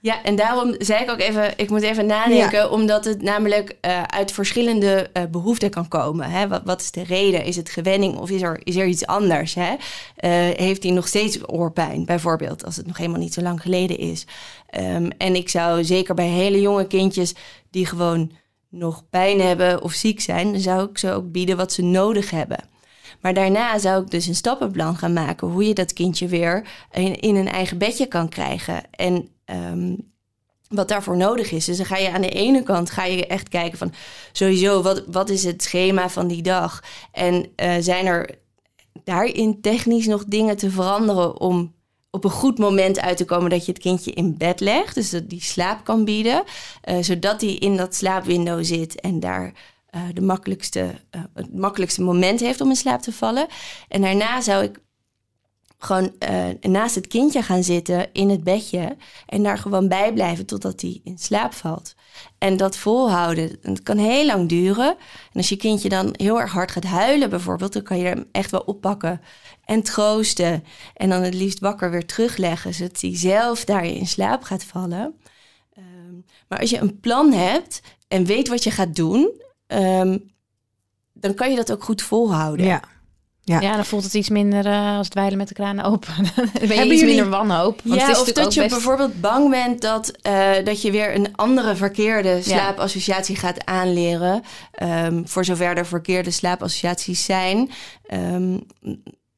[0.00, 4.02] Ja, en daarom zei ik ook even, ik moet even nadenken, omdat het namelijk uh,
[4.02, 6.30] uit verschillende uh, behoeften kan komen.
[6.30, 6.48] Hè?
[6.48, 7.44] Wat, wat, is de reden?
[7.44, 9.54] Is het gewenning of is er, is er iets anders?
[9.54, 9.70] Hè?
[9.70, 9.78] Uh,
[10.56, 14.26] heeft hij nog steeds oorpijn, bijvoorbeeld, als het nog helemaal niet zo lang geleden is?
[14.78, 17.34] Um, en ik zou zeker bij hele jonge kindjes
[17.70, 18.32] die gewoon
[18.68, 22.30] nog pijn hebben of ziek zijn, dan zou ik ze ook bieden wat ze nodig
[22.30, 22.58] hebben.
[23.20, 27.20] Maar daarna zou ik dus een stappenplan gaan maken hoe je dat kindje weer in,
[27.20, 28.82] in een eigen bedje kan krijgen.
[28.90, 29.96] En um,
[30.68, 31.64] wat daarvoor nodig is.
[31.64, 33.92] Dus dan ga je aan de ene kant ga je echt kijken van
[34.32, 38.30] sowieso wat, wat is het schema van die dag en uh, zijn er
[39.04, 41.76] daarin technisch nog dingen te veranderen om
[42.10, 45.10] op een goed moment uit te komen dat je het kindje in bed legt, dus
[45.10, 46.42] dat die slaap kan bieden,
[46.88, 49.52] uh, zodat hij in dat slaapwindow zit en daar
[49.98, 50.94] uh, de makkelijkste,
[51.34, 53.46] het makkelijkste moment heeft om in slaap te vallen.
[53.88, 54.80] En daarna zou ik
[55.78, 60.46] gewoon uh, naast het kindje gaan zitten in het bedje en daar gewoon bij blijven
[60.46, 61.94] totdat hij in slaap valt.
[62.38, 64.88] En dat volhouden, het kan heel lang duren.
[65.32, 68.28] En als je kindje dan heel erg hard gaat huilen bijvoorbeeld, dan kan je hem
[68.32, 69.20] echt wel oppakken
[69.64, 70.64] en troosten.
[70.94, 75.14] En dan het liefst wakker weer terugleggen, zodat hij zelf daar in slaap gaat vallen.
[75.78, 80.32] Um, maar als je een plan hebt en weet wat je gaat doen, um,
[81.12, 82.66] dan kan je dat ook goed volhouden.
[82.66, 82.82] Ja.
[83.48, 83.60] Ja.
[83.60, 86.14] ja, dan voelt het iets minder uh, als het wijlen met de kraan open.
[86.36, 87.80] dan ben je Hebben iets minder wanhoop.
[87.84, 91.76] Want ja, of dat je bijvoorbeeld bang bent dat, uh, dat je weer een andere
[91.76, 94.42] verkeerde slaapassociatie gaat aanleren.
[94.82, 97.70] Um, voor zover er verkeerde slaapassociaties zijn.
[98.12, 98.66] Um,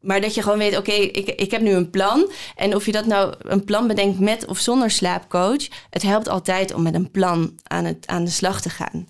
[0.01, 2.31] maar dat je gewoon weet, oké, ik, ik heb nu een plan.
[2.57, 6.75] En of je dat nou een plan bedenkt met of zonder slaapcoach, het helpt altijd
[6.75, 9.07] om met een plan aan, het, aan de slag te gaan.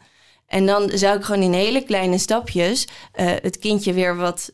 [0.50, 4.52] En dan zou ik gewoon in hele kleine stapjes uh, het kindje weer wat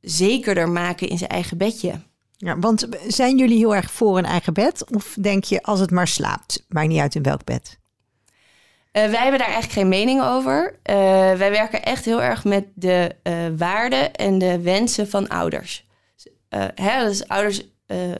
[0.00, 2.00] zekerder maken in zijn eigen bedje.
[2.36, 4.84] Ja, want zijn jullie heel erg voor een eigen bed?
[4.94, 7.78] Of denk je als het maar slaapt, maakt niet uit in welk bed?
[7.82, 8.10] Uh,
[8.92, 10.72] wij hebben daar eigenlijk geen mening over.
[10.72, 10.94] Uh,
[11.32, 13.16] wij werken echt heel erg met de
[13.56, 15.86] waarden en de wensen van ouders.
[16.74, 17.62] Hè, als ouders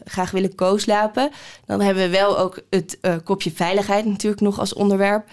[0.05, 1.31] graag willen co-slapen,
[1.67, 5.29] dan hebben we wel ook het kopje veiligheid natuurlijk nog als onderwerp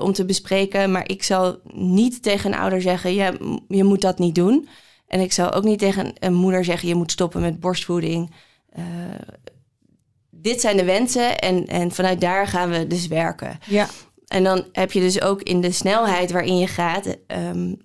[0.00, 0.90] om te bespreken.
[0.90, 3.32] Maar ik zal niet tegen een ouder zeggen, ja,
[3.68, 4.68] je moet dat niet doen.
[5.06, 8.34] En ik zal ook niet tegen een moeder zeggen, je moet stoppen met borstvoeding.
[10.30, 13.58] dit zijn de wensen en, en vanuit daar gaan we dus werken.
[13.66, 13.88] Ja.
[14.30, 17.76] En dan heb je dus ook in de snelheid waarin je gaat, um,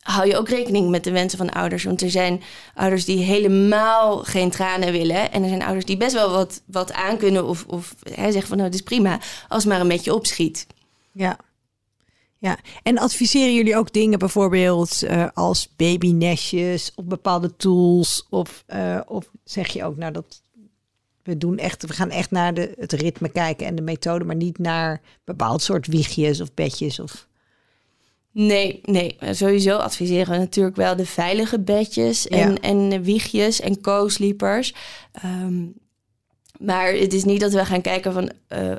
[0.00, 1.84] hou je ook rekening met de wensen van ouders.
[1.84, 2.42] Want er zijn
[2.74, 5.32] ouders die helemaal geen tranen willen.
[5.32, 8.56] En er zijn ouders die best wel wat, wat aankunnen of, of hè, zeggen van
[8.56, 10.66] nou, het is prima, als het maar een beetje opschiet.
[11.12, 11.38] Ja.
[12.38, 18.26] Ja, en adviseren jullie ook dingen bijvoorbeeld uh, als babynestjes of bepaalde tools?
[18.30, 20.42] Of, uh, of zeg je ook, nou dat
[21.22, 24.36] we, doen echt, we gaan echt naar de, het ritme kijken en de methode, maar
[24.36, 27.28] niet naar bepaald soort wiegjes of bedjes of...
[28.32, 29.16] Nee, nee.
[29.30, 32.60] Sowieso adviseren we natuurlijk wel de veilige bedjes en, ja.
[32.60, 34.74] en wiegjes en co-sleepers.
[35.24, 35.74] Um,
[36.58, 38.32] maar het is niet dat we gaan kijken van...
[38.48, 38.74] Uh,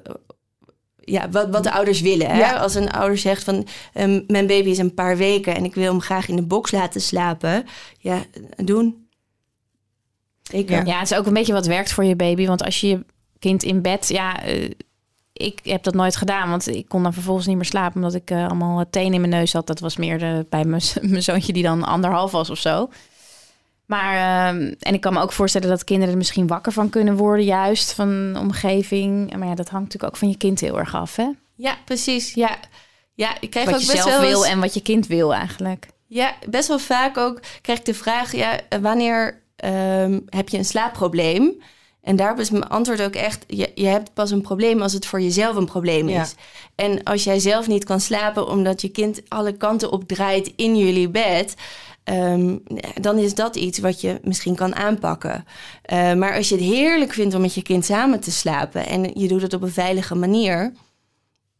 [1.06, 2.28] ja, wat, wat de ouders willen.
[2.28, 2.38] Hè?
[2.38, 2.56] Ja.
[2.56, 3.68] Als een ouder zegt van...
[3.94, 6.72] Um, mijn baby is een paar weken en ik wil hem graag in de box
[6.72, 7.66] laten slapen.
[7.98, 8.24] Ja,
[8.56, 9.08] doen.
[10.42, 10.86] Zeker.
[10.86, 12.46] Ja, het is ook een beetje wat werkt voor je baby.
[12.46, 13.06] Want als je je
[13.40, 14.08] kind in bed...
[14.08, 14.70] Ja, uh,
[15.34, 16.50] ik heb dat nooit gedaan.
[16.50, 17.96] Want ik kon dan vervolgens niet meer slapen...
[17.96, 19.68] omdat ik uh, allemaal tenen in mijn neus had.
[19.68, 20.82] Dat was meer de, bij mijn
[21.30, 22.90] zoontje die dan anderhalf was of zo.
[23.86, 27.16] Maar, uh, en ik kan me ook voorstellen dat kinderen er misschien wakker van kunnen
[27.16, 27.46] worden...
[27.46, 29.36] juist van de omgeving.
[29.38, 31.30] Maar ja, dat hangt natuurlijk ook van je kind heel erg af, hè?
[31.56, 32.34] Ja, precies.
[32.34, 32.58] Ja,
[33.14, 35.34] ja ik krijg wat ook je best zelf wel wil en wat je kind wil
[35.34, 35.88] eigenlijk.
[36.08, 38.36] Ja, best wel vaak ook krijg ik de vraag...
[38.36, 41.62] Ja, wanneer um, heb je een slaapprobleem.
[42.02, 45.06] En daarop is mijn antwoord ook echt: je, je hebt pas een probleem als het
[45.06, 46.36] voor jezelf een probleem is.
[46.76, 51.10] En als jij zelf niet kan slapen omdat je kind alle kanten opdraait in jullie
[51.10, 51.56] bed.
[52.12, 52.64] Um,
[53.02, 55.46] dan is dat iets wat je misschien kan aanpakken.
[55.94, 59.12] Uh, maar als je het heerlijk vindt om met je kind samen te slapen en
[59.14, 60.74] je doet het op een veilige manier,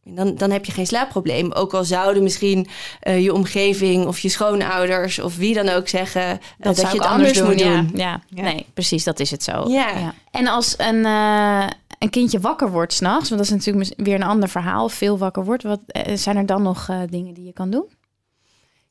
[0.04, 1.52] dan, dan heb je geen slaapprobleem.
[1.52, 2.66] Ook al zouden misschien
[3.02, 6.28] uh, je omgeving of je schoonouders of wie dan ook zeggen uh,
[6.58, 7.86] dat, dat je het anders, anders moet doen.
[7.86, 7.98] doen.
[7.98, 8.42] Ja, ja.
[8.42, 9.68] nee, precies, dat is het zo.
[9.68, 9.88] Ja.
[9.90, 10.14] ja.
[10.30, 11.66] En als een, uh,
[11.98, 15.44] een kindje wakker wordt s'nachts, want dat is natuurlijk weer een ander verhaal, veel wakker
[15.44, 15.80] wordt, wat
[16.14, 17.86] zijn er dan nog dingen die je kan doen?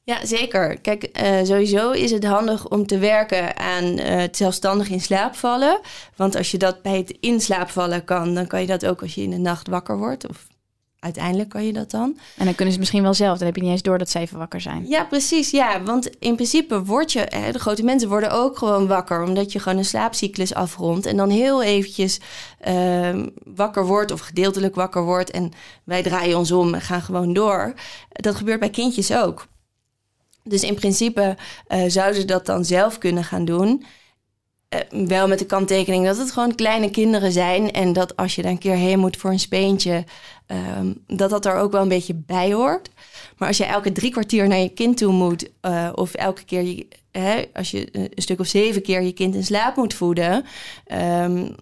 [0.06, 0.80] Ja, zeker.
[0.80, 1.10] Kijk,
[1.44, 5.80] sowieso is het handig om te werken aan het zelfstandig in slaap vallen.
[6.16, 9.02] Want als je dat bij het in slaap vallen kan, dan kan je dat ook
[9.02, 10.48] als je in de nacht wakker wordt of
[11.00, 12.18] uiteindelijk kan je dat dan.
[12.38, 13.38] En dan kunnen ze misschien wel zelf.
[13.38, 14.88] Dan heb je niet eens door dat ze even wakker zijn.
[14.88, 15.52] Ja, precies.
[15.52, 17.26] Ja, want in principe word je...
[17.30, 19.24] Hè, de grote mensen worden ook gewoon wakker...
[19.24, 21.06] omdat je gewoon een slaapcyclus afrondt...
[21.06, 22.20] en dan heel eventjes
[22.68, 25.32] uh, wakker wordt of gedeeltelijk wakker wordt...
[25.32, 25.52] en
[25.84, 27.74] wij draaien ons om en gaan gewoon door.
[28.10, 29.48] Dat gebeurt bij kindjes ook.
[30.44, 33.84] Dus in principe uh, zouden ze dat dan zelf kunnen gaan doen...
[34.74, 37.72] Uh, wel met de kanttekening dat het gewoon kleine kinderen zijn.
[37.72, 40.04] En dat als je dan een keer heen moet voor een speentje,
[40.78, 42.90] um, dat dat er ook wel een beetje bij hoort.
[43.38, 46.62] Maar als je elke drie kwartier naar je kind toe moet, uh, of elke keer
[46.62, 50.46] je, hè, als je een stuk of zeven keer je kind in slaap moet voeden.
[50.92, 51.56] Um,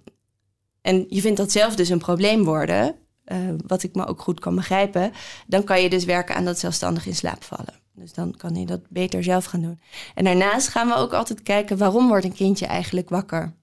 [0.82, 2.96] en je vindt dat zelf dus een probleem worden,
[3.32, 5.12] uh, wat ik me ook goed kan begrijpen,
[5.48, 7.80] dan kan je dus werken aan dat zelfstandig in slaap vallen.
[7.94, 9.82] Dus dan kan hij dat beter zelf gaan doen.
[10.16, 13.54] En daarnaast gaan we ook altijd kijken waarom wordt een kindje eigenlijk wakker.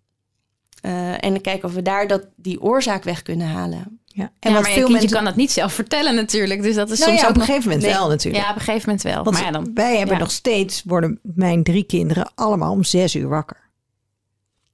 [0.83, 4.00] Uh, en dan kijken of we daar dat, die oorzaak weg kunnen halen.
[4.04, 6.62] Ja, en ja, maar veel mensen kan dat niet zelf vertellen natuurlijk.
[6.62, 7.94] Dus dat is nou soms ja, ook op een gegeven moment nee.
[7.94, 8.44] wel natuurlijk.
[8.44, 9.24] Ja, op een gegeven moment wel.
[9.24, 10.20] Want maar ja, dan, wij hebben ja.
[10.20, 13.70] nog steeds, worden mijn drie kinderen allemaal om zes uur wakker.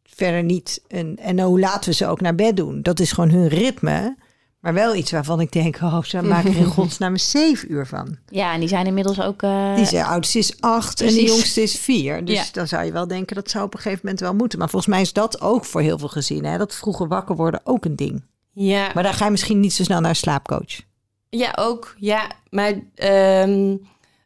[0.05, 0.83] Verder niet.
[0.89, 2.83] En, en hoe laten we ze ook naar bed doen.
[2.83, 4.17] Dat is gewoon hun ritme.
[4.65, 8.17] Maar wel iets waarvan ik denk, oh, ze maken er in godsnaam zeven uur van.
[8.29, 9.43] Ja, en die zijn inmiddels ook...
[9.43, 9.75] Uh...
[9.77, 11.19] Die zijn, oudste is acht Precies.
[11.19, 12.25] en de jongste is vier.
[12.25, 12.45] Dus ja.
[12.53, 14.59] dan zou je wel denken, dat zou op een gegeven moment wel moeten.
[14.59, 16.51] Maar volgens mij is dat ook voor heel veel gezinnen.
[16.51, 16.59] Hè?
[16.59, 18.23] Dat vroeger wakker worden ook een ding.
[18.53, 18.91] Ja.
[18.95, 20.81] Maar dan ga je misschien niet zo snel naar een slaapcoach.
[21.29, 21.95] Ja, ook.
[21.99, 22.73] Ja, maar
[23.47, 23.81] um,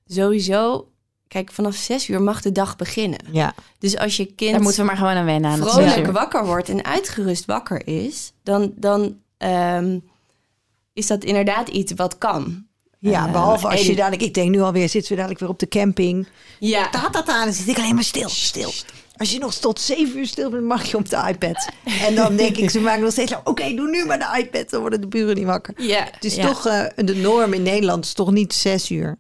[0.07, 0.88] sowieso...
[1.29, 3.18] Kijk, vanaf zes uur mag de dag beginnen.
[3.33, 3.55] Ja.
[3.79, 4.53] Dus als je kind...
[4.53, 5.51] Daar moeten we maar gewoon aan wennen.
[5.51, 8.33] Aan vrolijk wakker wordt en uitgerust wakker is...
[8.42, 8.72] dan...
[8.77, 10.03] dan um,
[10.98, 12.66] is dat inderdaad iets wat kan.
[13.00, 14.22] Ja, behalve uh, als je dadelijk...
[14.22, 16.28] Ik denk nu alweer, zitten we dadelijk weer op de camping.
[16.58, 16.88] Ja.
[16.88, 18.72] Ta, ta, ta, dan zit ik alleen maar stil, stil.
[19.16, 21.68] Als je nog tot zeven uur stil bent, mag je op de iPad.
[22.06, 23.34] En dan denk ik, ze maken nog steeds...
[23.44, 25.74] Oké, doe nu maar de iPad, dan worden de buren niet wakker.
[25.76, 26.46] Ja, Het is ja.
[26.46, 29.16] toch, eh, de norm in Nederland is toch niet zes uur.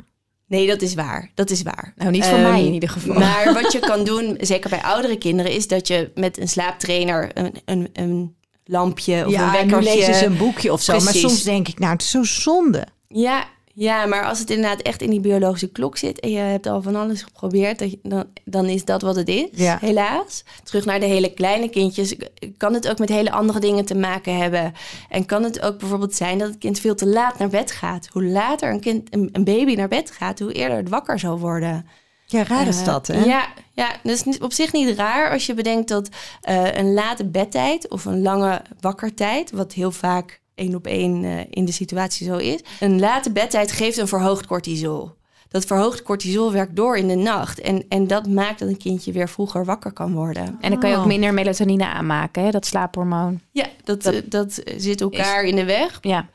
[0.46, 1.30] Nee, dat is waar.
[1.34, 1.92] Dat is waar.
[1.96, 3.14] Nou, niet voor Ehm, mij in ieder geval.
[3.18, 7.30] Maar wat je kan doen, zeker bij oudere kinderen, is dat je met een slaaptrainer
[7.34, 8.36] een, een, een
[8.68, 9.94] lampje of een ja, wekkertje...
[9.94, 10.92] lezen ze een boekje of zo.
[11.00, 12.86] Maar soms denk ik, nou, het is zo zonde.
[13.08, 16.66] Ja, ja, maar als het inderdaad echt in die biologische klok zit en je hebt
[16.66, 19.78] al van alles geprobeerd, dan, dan is dat wat het is, Ja.
[19.80, 20.44] helaas.
[20.62, 22.14] Terug naar de hele kleine kindjes,
[22.56, 24.72] kan het ook met hele andere dingen te maken hebben.
[25.08, 28.08] En kan het ook bijvoorbeeld zijn dat het kind veel te laat naar bed gaat.
[28.12, 31.38] Hoe later een, kind, een, een baby naar bed gaat, hoe eerder het wakker zal
[31.38, 31.86] worden.
[32.30, 33.24] Ja, raar is Eh, dat, hè?
[33.24, 36.08] Ja, ja, dat is op zich niet raar als je bedenkt dat
[36.40, 41.44] eh, een late bedtijd of een lange wakkertijd, wat heel vaak één op één eh,
[41.50, 45.16] in de situatie zo is, een late bedtijd geeft een verhoogd cortisol.
[45.48, 49.12] Dat verhoogd cortisol werkt door in de nacht en, en dat maakt dat een kindje
[49.12, 50.56] weer vroeger wakker kan worden.
[50.60, 51.08] En dan kan je ook Oh.
[51.08, 52.50] minder melatonine aanmaken, hè?
[52.50, 53.40] dat slaaphormoon.
[53.52, 55.98] Ja, dat, Dat dat, dat zit elkaar in de weg.
[56.00, 56.26] Ja,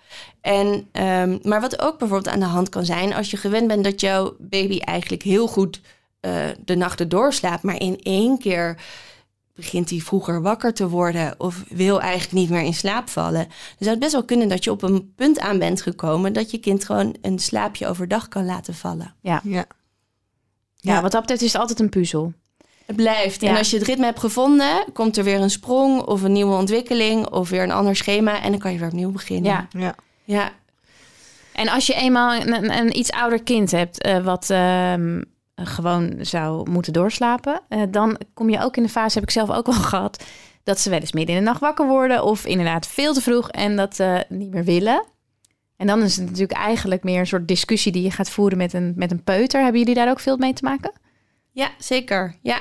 [0.42, 3.84] En, ehm, maar wat ook bijvoorbeeld aan de hand kan zijn, als je gewend bent
[3.84, 5.82] dat jouw baby eigenlijk heel goed
[6.20, 6.34] eh,
[6.66, 8.78] de nachten doorslaapt, maar in één keer
[9.56, 13.44] begint hij vroeger wakker te worden of wil eigenlijk niet meer in slaap vallen.
[13.44, 16.52] Dan zou het best wel kunnen dat je op een punt aan bent gekomen dat
[16.52, 19.16] je kind gewoon een slaapje overdag kan laten vallen.
[19.22, 19.42] Ja.
[19.44, 19.66] ja.
[20.76, 21.02] Ja.
[21.02, 22.34] wat dat betreft is het altijd een puzzel.
[22.86, 23.44] Het blijft.
[23.44, 26.56] En als je het ritme hebt gevonden, komt er weer een sprong of een nieuwe
[26.56, 29.52] ontwikkeling of weer een ander schema en dan kan je weer opnieuw beginnen.
[29.52, 29.68] Ja.
[29.80, 29.96] Ja.
[30.24, 30.52] ja.
[31.54, 35.22] En als je eenmaal een, een, een iets ouder kind hebt, eh, wat ehm,
[35.66, 39.50] gewoon zou moeten doorslapen, eh, dan kom je ook in de fase, heb ik zelf
[39.52, 40.24] ook wel gehad,
[40.64, 43.50] dat ze wel eens midden in de nacht wakker worden of inderdaad veel te vroeg
[43.50, 45.04] en dat ze niet meer willen.
[45.78, 48.74] En dan is het natuurlijk eigenlijk meer een soort discussie die je gaat voeren met
[48.74, 49.62] een, met een peuter.
[49.62, 50.92] Hebben jullie daar ook veel mee te maken?
[51.52, 52.36] Ja, zeker.
[52.42, 52.56] Ja.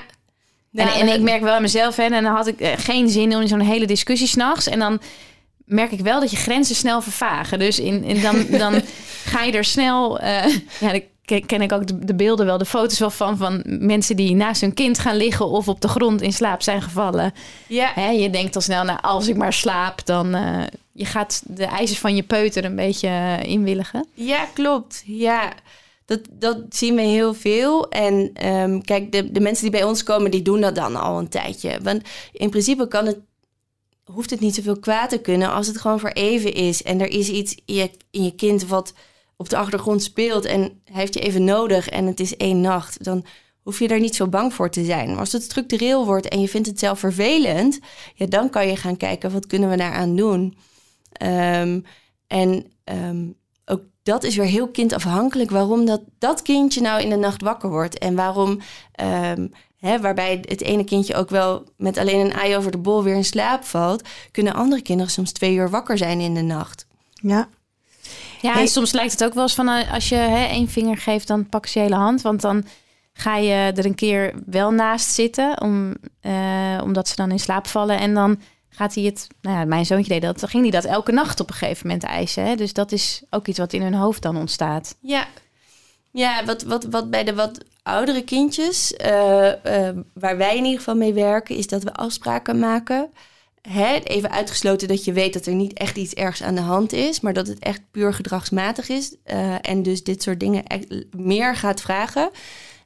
[0.72, 3.08] En, Ja, en ik merk wel aan mezelf, hè, en dan had ik eh, geen
[3.08, 4.66] zin in zo'n hele discussie s'nachts.
[4.68, 5.00] En dan
[5.64, 7.58] merk ik wel dat je grenzen snel vervagen.
[7.58, 8.82] Dus in, in dan, dan
[9.32, 10.18] ga je er snel.
[10.18, 13.36] eh, ja, ken- ik ook de, de beelden wel, de foto's wel van.
[13.36, 16.82] Van mensen die naast hun kind gaan liggen of op de grond in slaap zijn
[16.82, 17.32] gevallen.
[17.66, 20.34] Ja, Hè, je denkt al snel, nou, als ik maar slaap, dan.
[20.34, 20.62] eh,
[20.94, 24.06] je gaat de eisen van je peuter een beetje eh, inwilligen.
[24.14, 25.02] Ja, klopt.
[25.06, 25.52] Ja,
[26.04, 27.88] dat, dat zien we heel veel.
[27.88, 31.18] En ehm, kijk, de, de mensen die bij ons komen, die doen dat dan al
[31.18, 31.78] een tijdje.
[31.82, 33.18] Want in principe kan het,
[34.04, 36.82] hoeft het niet zoveel kwaad te kunnen als het gewoon voor even is.
[36.82, 38.92] En er is iets in je, in je kind wat
[39.42, 43.04] op de achtergrond speelt en hij heeft je even nodig en het is één nacht.
[43.04, 43.24] Dan
[43.62, 45.08] hoef je daar niet zo bang voor te zijn.
[45.08, 47.78] Maar als het structureel wordt en je vindt het zelf vervelend,
[48.14, 50.56] ja, dan kan je gaan kijken wat kunnen we daaraan doen.
[51.12, 51.80] Ehm,
[52.26, 53.26] en ehm,
[53.64, 57.70] ook dat is weer heel kindafhankelijk waarom dat, dat kindje nou in de nacht wakker
[57.70, 57.98] wordt.
[57.98, 58.60] En waarom,
[58.92, 59.46] ehm,
[59.80, 63.24] waarbij het ene kindje ook wel met alleen een ei over de bol weer in
[63.24, 66.86] slaap valt, kunnen andere kinderen soms twee uur wakker zijn in de nacht.
[67.12, 67.48] Ja.
[68.42, 70.96] Ja, en soms lijkt het ook wel eens van eh, als je hè, één vinger
[70.96, 72.22] geeft, dan pak je je hele hand.
[72.22, 72.64] Want dan
[73.12, 77.66] ga je er een keer wel naast zitten, om, eh, omdat ze dan in slaap
[77.66, 77.98] vallen.
[77.98, 80.84] En dan gaat hij het, nou ja, mijn zoontje deed dat, dan ging hij dat
[80.84, 82.46] elke nacht op een gegeven moment eisen.
[82.46, 82.54] Hè?
[82.54, 84.96] Dus dat is ook iets wat in hun hoofd dan ontstaat.
[85.00, 85.26] Ja,
[86.10, 90.96] ja wat, wat, wat bij de wat oudere kindjes, eh, waar wij in ieder geval
[90.96, 93.10] mee werken, is dat we afspraken maken.
[93.68, 96.92] Hè, even uitgesloten dat je weet dat er niet echt iets ergs aan de hand
[96.92, 99.16] is, maar dat het echt puur gedragsmatig is.
[99.24, 100.64] eh, en dus dit soort dingen
[101.16, 102.30] meer gaat vragen.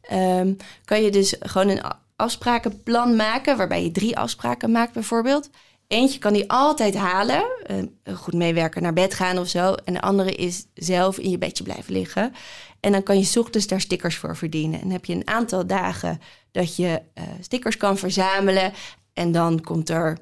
[0.03, 1.83] Ehm, kan je dus gewoon een
[2.17, 5.51] afsprakenplan maken, waarbij je drie afspraken maakt bijvoorbeeld.
[5.89, 9.73] Eentje kan die altijd halen, eh, goed meewerken, naar bed gaan of zo.
[9.73, 12.33] En de andere is zelf in je bedje blijven liggen.
[12.81, 14.81] En dan kan je ochtends daar stickers voor verdienen.
[14.81, 18.73] En heb je een aantal dagen dat je eh, stickers kan verzamelen.
[19.13, 20.19] En dan komt er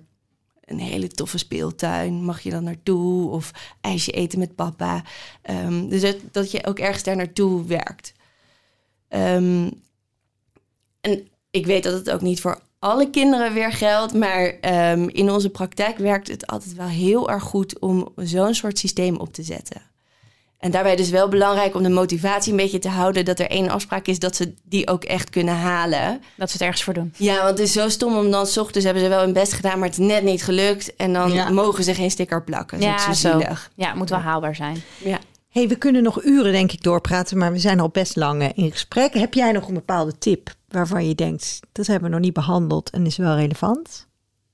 [0.65, 2.25] een hele toffe speeltuin.
[2.25, 3.31] Mag je dan naartoe?
[3.31, 3.51] Of
[3.81, 5.03] ijsje eten met papa.
[5.43, 8.13] Ehm, dus dat, je ook ergens daar naartoe werkt.
[9.09, 9.71] Ehm,
[11.01, 14.15] en ik weet dat het ook niet voor alle kinderen weer geldt.
[14.15, 18.79] Maar ehm, in onze praktijk werkt het altijd wel heel erg goed om zo'n soort
[18.79, 19.94] systeem op te zetten.
[20.65, 23.69] En daarbij dus wel belangrijk om de motivatie een beetje te houden dat er één
[23.69, 26.21] afspraak is dat ze die ook echt kunnen halen.
[26.37, 27.13] Dat ze het ergens voor doen.
[27.17, 29.53] Ja, want het is zo stom om dan 's ochtends hebben ze wel hun best
[29.53, 30.97] gedaan, maar het is net niet gelukt.
[30.97, 31.51] En dan Ja.
[31.51, 32.81] mogen ze geen sticker plakken.
[32.81, 33.31] Ja, zo zo.
[33.39, 33.71] zielig.
[33.75, 34.83] Ja, het moet wel haalbaar zijn.
[34.99, 35.19] Ja.
[35.49, 38.49] hey, we kunnen nog uren denk ik doorpraten, maar we zijn al best lang eh,
[38.55, 39.15] in gesprek.
[39.15, 42.91] Heb jij nog een bepaalde tip waarvan je denkt, dat hebben we nog niet behandeld
[42.91, 44.07] en is wel relevant?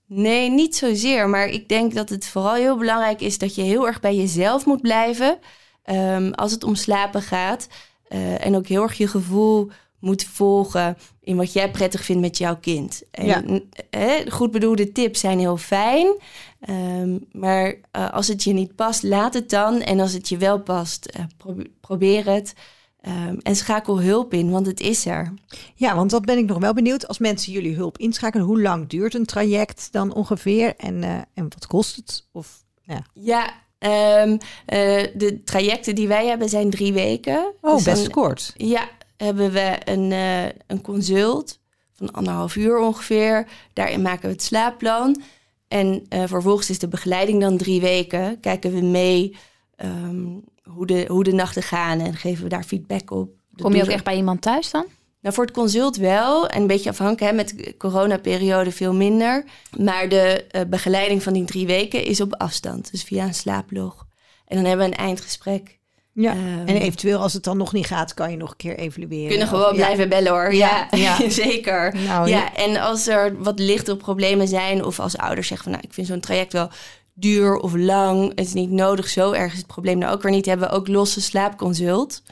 [0.07, 1.29] Nee, niet zozeer.
[1.29, 4.67] Maar ik denk dat het vooral heel belangrijk is dat je heel erg bij jezelf
[4.67, 5.39] moet blijven.
[5.83, 7.69] Ehm, als het om slapen gaat.
[8.09, 12.39] Eh, en ook heel erg je gevoel moet volgen in wat jij prettig vindt met
[12.39, 13.03] jouw kind.
[13.11, 13.43] En Ja.
[13.91, 16.17] hè, goed bedoelde tips zijn heel fijn.
[16.61, 19.81] ehm, maar eh, als het je niet past, laat het dan.
[19.81, 22.53] En als het je wel past, eh, probe- probeer het.
[23.01, 25.35] Ehm, en schakel hulp in, want het is er.
[25.75, 27.09] Ja, want dat ben ik nog wel benieuwd.
[27.09, 30.77] Als mensen jullie hulp inschakelen, hoe lang duurt een traject dan ongeveer?
[30.77, 31.03] En,
[31.35, 32.27] en wat kost het?
[32.33, 33.03] Of, ja.
[33.15, 37.53] Ja, ehm, eh, de trajecten die wij hebben zijn drie weken.
[37.61, 38.53] Oh, Dus best dan- kort.
[38.57, 41.59] Ja, hebben we een, eh, een consult
[41.93, 43.47] van anderhalf uur ongeveer.
[43.73, 45.23] Daarin maken we het slaapplan.
[45.69, 48.41] En eh, vervolgens is de begeleiding dan drie weken.
[48.41, 49.37] Kijken we mee
[49.77, 50.27] ehm,
[50.63, 53.31] hoe, de, hoe de nachten gaan en geven we daar feedback op.
[53.51, 54.85] Dat Kom je ook echt bij iemand thuis dan?
[55.21, 56.49] Nou, voor het consult wel.
[56.49, 59.45] En een beetje afhankelijk, hè, met de coronaperiode veel minder.
[59.79, 62.91] Maar de eh, begeleiding van die drie weken is op afstand.
[62.91, 64.07] Dus via een slaaplog.
[64.47, 65.79] En dan hebben we een eindgesprek.
[66.13, 66.33] Ja.
[66.33, 69.29] Ehm, en eventueel, als het dan nog niet gaat, kan je nog een keer evalueren.
[69.29, 69.85] kunnen Of- gewoon ja.
[69.85, 70.55] blijven bellen hoor.
[70.55, 71.31] Ja, Ja, ja.
[71.45, 71.95] zeker.
[72.07, 75.87] Nou, ja, en als er wat lichtere problemen zijn, of als ouders zeggen van nou,
[75.89, 76.69] ik vind zo'n traject wel
[77.15, 80.33] duur of lang, het is niet nodig, zo erg is het probleem nou ook weer
[80.33, 82.23] niet, hebben we ook losse slaapconsult.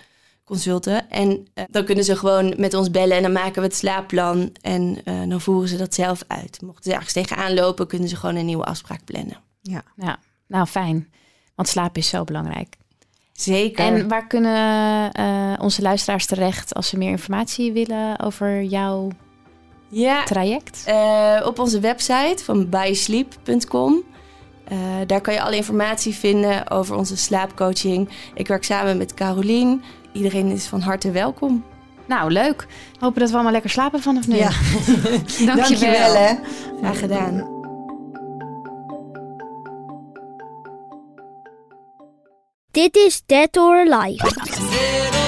[0.49, 1.11] Consulten.
[1.11, 4.53] En eh, dan kunnen ze gewoon met ons bellen en dan maken we het slaapplan
[4.61, 6.63] en eh, dan voeren ze dat zelf uit.
[6.63, 9.37] Mochten ze ergens tegenaan lopen, kunnen ze gewoon een nieuwe afspraak plannen.
[9.63, 9.83] Ja.
[9.97, 11.13] Ja, nou fijn.
[11.55, 12.77] Want slaap is zo belangrijk.
[13.33, 13.85] Zeker.
[13.85, 19.11] En waar kunnen eh, onze luisteraars terecht als ze meer informatie willen over jouw
[19.89, 20.83] ja, traject?
[20.87, 24.03] Eh, op onze website van bysleep.com.
[24.69, 28.09] Eh, daar kan je alle informatie vinden over onze slaapcoaching.
[28.35, 29.83] Ik werk samen met Carolien.
[30.13, 31.65] Iedereen is van harte welkom.
[32.07, 32.67] Nou, leuk.
[32.99, 34.37] Hopen dat we allemaal lekker slapen vanaf nu.
[34.37, 34.51] Ja.
[34.51, 35.57] Dankjewel.
[35.57, 36.35] Dankjewel hè.
[36.79, 37.57] Graag gedaan.
[42.71, 45.27] Dit is Dead or Alive.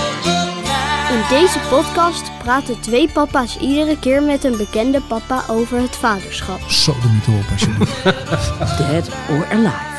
[1.10, 6.60] In deze podcast praten twee papa's iedere keer met een bekende papa over het vaderschap.
[6.60, 8.02] Zo de niet op alsjeblieft.
[8.78, 9.98] Dead or Alive.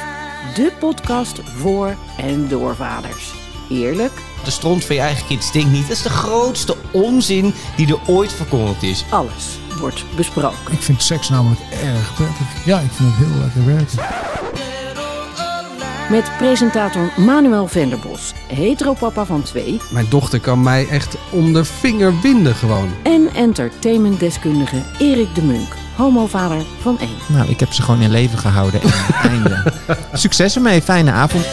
[0.56, 3.34] De podcast voor en door vaders.
[3.70, 4.12] Eerlijk,
[4.44, 5.88] De stront van je eigen kind stinkt niet.
[5.88, 9.06] Dat is de grootste onzin die er ooit verkondigd is.
[9.10, 10.72] alles wordt besproken.
[10.72, 12.66] ik vind seks namelijk erg prettig.
[12.66, 14.00] Ja, ik vind het heel lekker werken.
[16.12, 19.80] Met presentator Manuel Venderbos, heteropapa van twee...
[19.92, 22.90] Mijn dochter kan mij echt om de vinger winden gewoon.
[23.04, 27.18] en entertainmentdeskundige Erik de Munk, homovader van één.
[27.28, 28.82] Nou, ik heb ze gewoon in leven gehouden.
[28.82, 28.92] En
[29.32, 29.74] einde.
[30.14, 30.82] Succes ermee.
[30.82, 31.46] Fijne avond.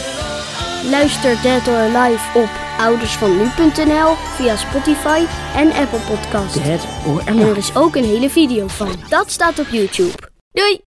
[0.89, 2.49] Luister Dead or Alive op
[2.79, 5.23] oudersvannu.nl via Spotify
[5.55, 6.63] en Apple Podcasts.
[6.63, 7.57] Dead or En er Alive.
[7.57, 8.95] is ook een hele video van.
[9.09, 10.13] Dat staat op YouTube.
[10.51, 10.87] Doei!